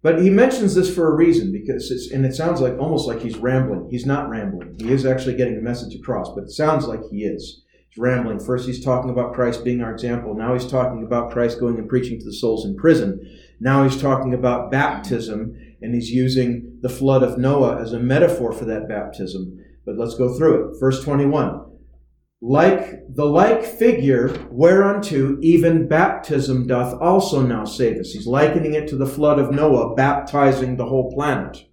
But 0.00 0.22
he 0.22 0.30
mentions 0.30 0.74
this 0.74 0.94
for 0.94 1.12
a 1.12 1.14
reason 1.14 1.52
because 1.52 1.90
it's, 1.90 2.10
and 2.10 2.24
it 2.24 2.34
sounds 2.34 2.62
like 2.62 2.78
almost 2.78 3.06
like 3.06 3.20
he's 3.20 3.36
rambling. 3.36 3.88
He's 3.90 4.06
not 4.06 4.30
rambling. 4.30 4.76
He 4.78 4.90
is 4.90 5.04
actually 5.04 5.36
getting 5.36 5.56
the 5.56 5.60
message 5.60 5.94
across, 5.94 6.34
but 6.34 6.44
it 6.44 6.52
sounds 6.52 6.86
like 6.86 7.00
he 7.10 7.24
is 7.24 7.64
He's 7.94 8.02
rambling. 8.02 8.40
First, 8.40 8.66
he's 8.66 8.84
talking 8.84 9.10
about 9.10 9.34
Christ 9.34 9.62
being 9.62 9.80
our 9.80 9.92
example. 9.92 10.34
Now 10.34 10.52
he's 10.52 10.66
talking 10.66 11.04
about 11.04 11.30
Christ 11.30 11.60
going 11.60 11.78
and 11.78 11.88
preaching 11.88 12.18
to 12.18 12.24
the 12.24 12.32
souls 12.32 12.64
in 12.64 12.76
prison. 12.76 13.20
Now 13.60 13.84
he's 13.84 14.00
talking 14.00 14.34
about 14.34 14.72
baptism, 14.72 15.73
and 15.84 15.94
he's 15.94 16.10
using 16.10 16.78
the 16.80 16.88
flood 16.88 17.22
of 17.22 17.38
Noah 17.38 17.80
as 17.80 17.92
a 17.92 18.00
metaphor 18.00 18.52
for 18.52 18.64
that 18.64 18.88
baptism. 18.88 19.58
But 19.84 19.98
let's 19.98 20.14
go 20.14 20.36
through 20.36 20.72
it. 20.72 20.80
Verse 20.80 21.04
21. 21.04 21.60
Like 22.40 23.00
the 23.08 23.24
like 23.24 23.64
figure 23.64 24.28
whereunto 24.50 25.38
even 25.40 25.88
baptism 25.88 26.66
doth 26.66 27.00
also 27.00 27.42
now 27.42 27.64
save 27.64 27.98
us. 27.98 28.10
He's 28.10 28.26
likening 28.26 28.74
it 28.74 28.88
to 28.88 28.96
the 28.96 29.06
flood 29.06 29.38
of 29.38 29.50
Noah, 29.50 29.94
baptizing 29.94 30.76
the 30.76 30.86
whole 30.86 31.12
planet. 31.12 31.64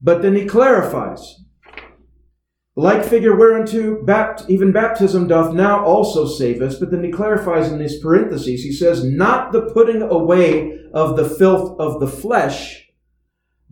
But 0.00 0.22
then 0.22 0.34
he 0.34 0.44
clarifies. 0.44 1.40
Like 2.74 3.04
figure 3.04 3.36
whereunto 3.36 4.02
bapt- 4.02 4.48
even 4.48 4.72
baptism 4.72 5.26
doth 5.26 5.54
now 5.54 5.84
also 5.84 6.26
save 6.26 6.62
us, 6.62 6.78
but 6.78 6.90
then 6.90 7.04
he 7.04 7.12
clarifies 7.12 7.70
in 7.70 7.78
these 7.78 7.98
parentheses, 7.98 8.62
he 8.62 8.72
says, 8.72 9.04
not 9.04 9.52
the 9.52 9.70
putting 9.72 10.00
away 10.00 10.78
of 10.94 11.16
the 11.16 11.28
filth 11.28 11.78
of 11.78 12.00
the 12.00 12.08
flesh, 12.08 12.88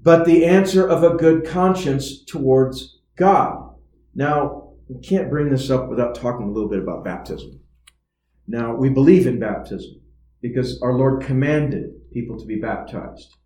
but 0.02 0.26
the 0.26 0.44
answer 0.44 0.86
of 0.86 1.02
a 1.02 1.16
good 1.16 1.46
conscience 1.46 2.22
towards 2.24 2.98
God. 3.16 3.74
Now, 4.14 4.74
we 4.88 5.00
can't 5.00 5.30
bring 5.30 5.48
this 5.48 5.70
up 5.70 5.88
without 5.88 6.14
talking 6.14 6.48
a 6.48 6.52
little 6.52 6.68
bit 6.68 6.80
about 6.80 7.04
baptism. 7.04 7.60
Now, 8.46 8.74
we 8.74 8.90
believe 8.90 9.26
in 9.26 9.38
baptism 9.38 10.00
because 10.42 10.80
our 10.82 10.92
Lord 10.92 11.22
commanded 11.22 12.10
people 12.12 12.38
to 12.38 12.46
be 12.46 12.56
baptized. 12.56 13.36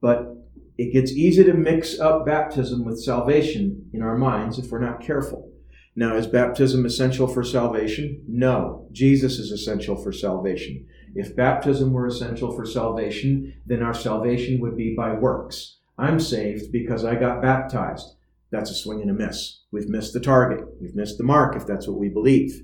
But 0.00 0.34
it 0.78 0.92
gets 0.92 1.10
easy 1.12 1.42
to 1.44 1.52
mix 1.52 1.98
up 1.98 2.24
baptism 2.24 2.84
with 2.84 3.02
salvation 3.02 3.90
in 3.92 4.00
our 4.00 4.16
minds 4.16 4.58
if 4.58 4.70
we're 4.70 4.78
not 4.78 5.00
careful. 5.00 5.50
Now, 5.96 6.14
is 6.14 6.28
baptism 6.28 6.86
essential 6.86 7.26
for 7.26 7.42
salvation? 7.42 8.22
No. 8.28 8.86
Jesus 8.92 9.40
is 9.40 9.50
essential 9.50 9.96
for 9.96 10.12
salvation. 10.12 10.86
If 11.16 11.34
baptism 11.34 11.92
were 11.92 12.06
essential 12.06 12.54
for 12.54 12.64
salvation, 12.64 13.54
then 13.66 13.82
our 13.82 13.92
salvation 13.92 14.60
would 14.60 14.76
be 14.76 14.94
by 14.96 15.14
works. 15.14 15.78
I'm 15.98 16.20
saved 16.20 16.70
because 16.70 17.04
I 17.04 17.16
got 17.16 17.42
baptized. 17.42 18.14
That's 18.52 18.70
a 18.70 18.74
swing 18.74 19.02
and 19.02 19.10
a 19.10 19.14
miss. 19.14 19.62
We've 19.72 19.88
missed 19.88 20.12
the 20.12 20.20
target. 20.20 20.64
We've 20.80 20.94
missed 20.94 21.18
the 21.18 21.24
mark 21.24 21.56
if 21.56 21.66
that's 21.66 21.88
what 21.88 21.98
we 21.98 22.08
believe. 22.08 22.62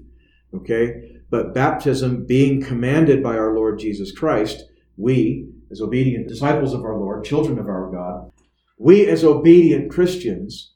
Okay? 0.54 1.18
But 1.30 1.52
baptism 1.52 2.26
being 2.26 2.62
commanded 2.62 3.24
by 3.24 3.36
our 3.36 3.52
Lord 3.56 3.80
Jesus 3.80 4.12
Christ, 4.12 4.62
we, 4.96 5.48
as 5.74 5.80
obedient 5.80 6.28
disciples 6.28 6.72
of 6.72 6.84
our 6.84 6.96
Lord, 6.96 7.24
children 7.24 7.58
of 7.58 7.66
our 7.66 7.90
God, 7.90 8.30
we 8.78 9.06
as 9.06 9.24
obedient 9.24 9.90
Christians 9.90 10.72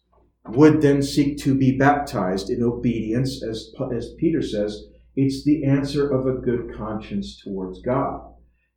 would 0.49 0.83
then 0.83 1.03
seek 1.03 1.39
to 1.39 1.55
be 1.55 1.79
baptized 1.79 2.51
in 2.51 2.65
obedience, 2.65 3.41
as, 3.45 3.73
as 3.95 4.15
Peter 4.19 4.43
says, 4.43 4.87
it's 5.15 5.45
the 5.45 5.65
answer 5.65 6.11
of 6.11 6.27
a 6.27 6.41
good 6.41 6.75
conscience 6.77 7.41
towards 7.41 7.81
God. 7.81 8.23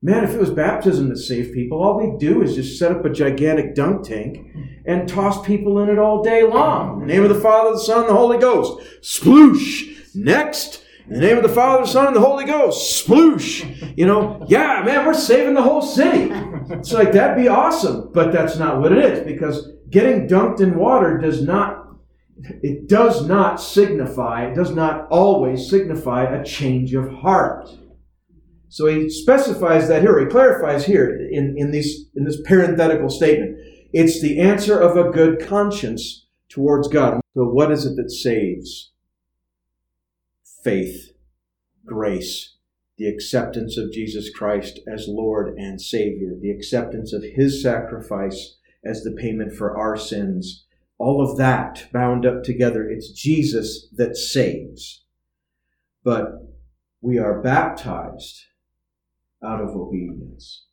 Man, 0.04 0.24
if 0.24 0.32
it 0.32 0.40
was 0.40 0.52
baptism 0.52 1.10
that 1.10 1.18
saved 1.18 1.54
people, 1.54 1.82
all 1.82 1.98
we 1.98 2.20
do 2.20 2.44
is 2.44 2.56
just 2.56 2.78
set 2.78 2.92
up 2.92 3.04
a 3.04 3.10
gigantic 3.10 3.74
dunk 3.74 4.06
tank 4.06 4.38
and 4.86 5.10
toss 5.10 5.44
people 5.46 5.80
in 5.80 5.90
it 5.90 5.98
all 5.98 6.24
day 6.24 6.44
long. 6.44 7.02
In 7.02 7.08
the 7.08 7.14
name 7.14 7.24
of 7.24 7.30
the 7.30 7.42
Father, 7.42 7.72
the 7.72 7.80
Son, 7.80 8.06
the 8.06 8.14
Holy 8.14 8.38
Ghost. 8.38 8.80
Sploosh! 9.02 10.16
Next! 10.16 10.84
In 11.08 11.16
the 11.16 11.20
name 11.20 11.38
of 11.38 11.44
the 11.44 11.50
Father, 11.50 11.84
the 11.84 11.90
Son, 11.90 12.08
and 12.08 12.16
the 12.16 12.22
Holy 12.22 12.46
Ghost. 12.46 13.06
Sploosh! 13.06 13.98
You 13.98 14.06
know, 14.06 14.46
yeah, 14.48 14.84
man, 14.86 15.06
we're 15.06 15.14
saving 15.14 15.56
the 15.56 15.62
whole 15.62 15.82
city. 15.82 16.30
It's 16.70 16.94
like, 16.94 17.12
that'd 17.12 17.42
be 17.42 17.48
awesome. 17.50 18.12
But 18.14 18.32
that's 18.32 18.58
not 18.58 18.80
what 18.80 18.92
it 18.92 19.00
is 19.00 19.26
because 19.26 19.70
getting 19.90 20.28
dunked 20.28 20.62
in 20.62 20.78
water 20.78 21.18
does 21.18 21.42
not, 21.42 21.88
it 22.62 22.88
does 22.88 23.28
not 23.28 23.60
signify, 23.60 24.46
it 24.46 24.56
does 24.56 24.72
not 24.72 25.08
always 25.10 25.70
signify 25.70 26.24
a 26.24 26.44
change 26.44 26.94
of 26.94 27.12
heart. 27.12 27.70
So 28.70 28.88
he 28.88 29.10
specifies 29.10 29.90
that 29.90 30.02
here, 30.02 30.18
he 30.20 30.28
clarifies 30.28 30.86
here 30.86 31.14
in, 31.30 31.56
in, 31.58 31.72
these, 31.72 32.06
in 32.16 32.24
this 32.24 32.40
parenthetical 32.46 33.10
statement. 33.10 33.58
It's 33.92 34.22
the 34.22 34.40
answer 34.40 34.80
of 34.80 34.96
a 34.96 35.10
good 35.10 35.46
conscience 35.46 36.28
towards 36.50 36.88
God. 36.88 37.20
So 37.36 37.44
what 37.44 37.72
is 37.72 37.86
it 37.86 37.98
that 37.98 38.12
saves? 38.12 38.91
Faith, 40.64 41.14
grace, 41.86 42.58
the 42.98 43.08
acceptance 43.08 43.78
of 43.78 43.92
Jesus 43.92 44.30
Christ 44.30 44.80
as 44.88 45.08
Lord 45.08 45.58
and 45.58 45.82
Savior, 45.82 46.34
the 46.40 46.52
acceptance 46.52 47.14
of 47.14 47.24
His 47.24 47.62
sacrifice 47.62 48.58
as 48.86 49.04
the 49.04 49.12
payment 49.12 49.54
for 49.56 49.76
our 49.78 49.98
sins. 49.98 50.66
All 51.00 51.22
of 51.22 51.38
that 51.38 51.88
bound 51.92 52.28
up 52.28 52.44
together. 52.44 52.88
It's 52.88 53.12
Jesus 53.12 53.88
that 53.96 54.16
saves. 54.16 55.04
But 56.04 56.28
we 57.02 57.18
are 57.18 57.42
baptized 57.42 58.42
out 59.44 59.62
of 59.62 59.70
obedience. 59.70 60.66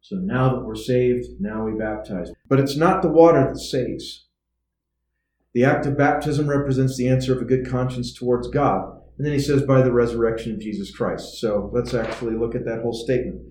So 0.00 0.16
now 0.16 0.52
that 0.52 0.64
we're 0.64 0.74
saved, 0.74 1.40
now 1.40 1.64
we 1.64 1.78
baptize. 1.78 2.32
But 2.48 2.58
it's 2.58 2.76
not 2.76 3.02
the 3.02 3.08
water 3.08 3.46
that 3.48 3.60
saves. 3.60 4.26
The 5.54 5.64
act 5.64 5.86
of 5.86 5.96
baptism 5.96 6.48
represents 6.48 6.96
the 6.96 7.08
answer 7.08 7.36
of 7.36 7.42
a 7.42 7.46
good 7.46 7.68
conscience 7.68 8.12
towards 8.12 8.48
God. 8.48 9.01
And 9.16 9.26
then 9.26 9.32
he 9.32 9.40
says, 9.40 9.62
by 9.62 9.82
the 9.82 9.92
resurrection 9.92 10.52
of 10.52 10.60
Jesus 10.60 10.94
Christ. 10.94 11.38
So 11.40 11.70
let's 11.72 11.94
actually 11.94 12.34
look 12.34 12.54
at 12.54 12.64
that 12.64 12.82
whole 12.82 12.94
statement. 12.94 13.42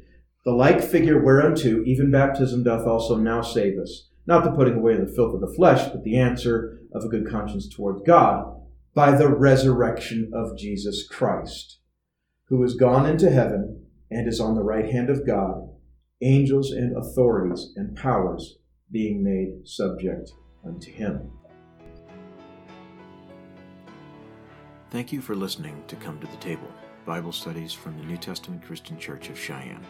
The 0.44 0.52
like 0.52 0.82
figure 0.82 1.24
whereunto 1.24 1.84
even 1.86 2.12
baptism 2.12 2.64
doth 2.64 2.88
also 2.88 3.16
now 3.16 3.42
save 3.42 3.78
us. 3.78 4.10
Not 4.26 4.44
the 4.44 4.52
putting 4.52 4.76
away 4.76 4.96
of 4.96 5.08
the 5.08 5.14
filth 5.14 5.36
of 5.36 5.42
the 5.42 5.54
flesh, 5.56 5.88
but 5.92 6.04
the 6.04 6.18
answer 6.18 6.80
of 6.94 7.04
a 7.04 7.10
good 7.10 7.30
conscience 7.30 7.70
towards 7.70 8.02
God 8.06 8.58
by 8.94 9.16
the 9.16 9.30
resurrection 9.30 10.32
of 10.34 10.58
Jesus 10.58 11.08
Christ, 11.08 11.80
who 12.48 12.64
is 12.64 12.74
gone 12.76 13.06
into 13.06 13.30
heaven 13.30 13.86
and 14.10 14.28
is 14.28 14.40
on 14.40 14.56
the 14.56 14.64
right 14.64 14.92
hand 14.92 15.10
of 15.10 15.26
God, 15.26 15.70
angels 16.22 16.72
and 16.72 16.96
authorities 16.98 17.72
and 17.76 17.96
powers 17.96 18.58
being 18.92 19.24
made 19.24 19.68
subject 19.68 20.32
unto 20.66 20.92
him. 20.92 21.32
Thank 24.92 25.12
you 25.14 25.22
for 25.22 25.36
listening 25.36 25.82
to 25.88 25.96
Come 25.96 26.20
to 26.20 26.28
the 26.28 26.36
Table 26.36 26.68
Bible 27.06 27.32
studies 27.32 27.72
from 27.72 27.98
the 27.98 28.04
New 28.04 28.18
Testament 28.18 28.62
Christian 28.62 29.00
Church 29.00 29.30
of 29.30 29.40
Cheyenne. 29.40 29.86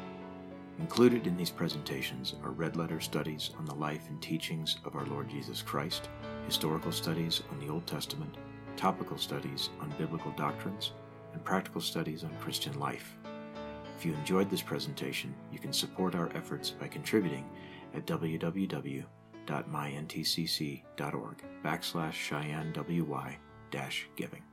Included 0.78 1.26
in 1.26 1.36
these 1.36 1.50
presentations 1.50 2.36
are 2.44 2.52
red 2.52 2.76
letter 2.76 3.00
studies 3.00 3.50
on 3.58 3.66
the 3.66 3.74
life 3.74 4.08
and 4.10 4.22
teachings 4.22 4.78
of 4.86 4.96
our 4.96 5.08
Lord 5.08 5.28
Jesus 5.28 5.64
Christ, 5.64 6.08
historical 6.46 6.92
studies 6.92 7.42
on 7.50 7.60
the 7.60 7.68
Old 7.68 7.88
Testament, 7.88 8.38
topical 8.78 9.18
studies 9.18 9.72
on 9.80 9.92
biblical 9.98 10.34
doctrines, 10.34 10.92
and 11.34 11.44
practical 11.44 11.82
studies 11.82 12.24
on 12.24 12.30
Christian 12.40 12.78
life. 12.80 13.18
If 13.98 14.06
you 14.06 14.14
enjoyed 14.14 14.52
this 14.52 14.62
presentation, 14.62 15.34
you 15.52 15.58
can 15.58 15.74
support 15.74 16.14
our 16.14 16.30
efforts 16.36 16.70
by 16.70 16.88
contributing 16.88 17.50
at 17.96 18.06
www.myntcc.org 18.06 19.06
backslash 21.66 22.14
Cheyenne 22.14 22.72
WY 22.76 23.40
dash 23.72 24.08
giving. 24.16 24.44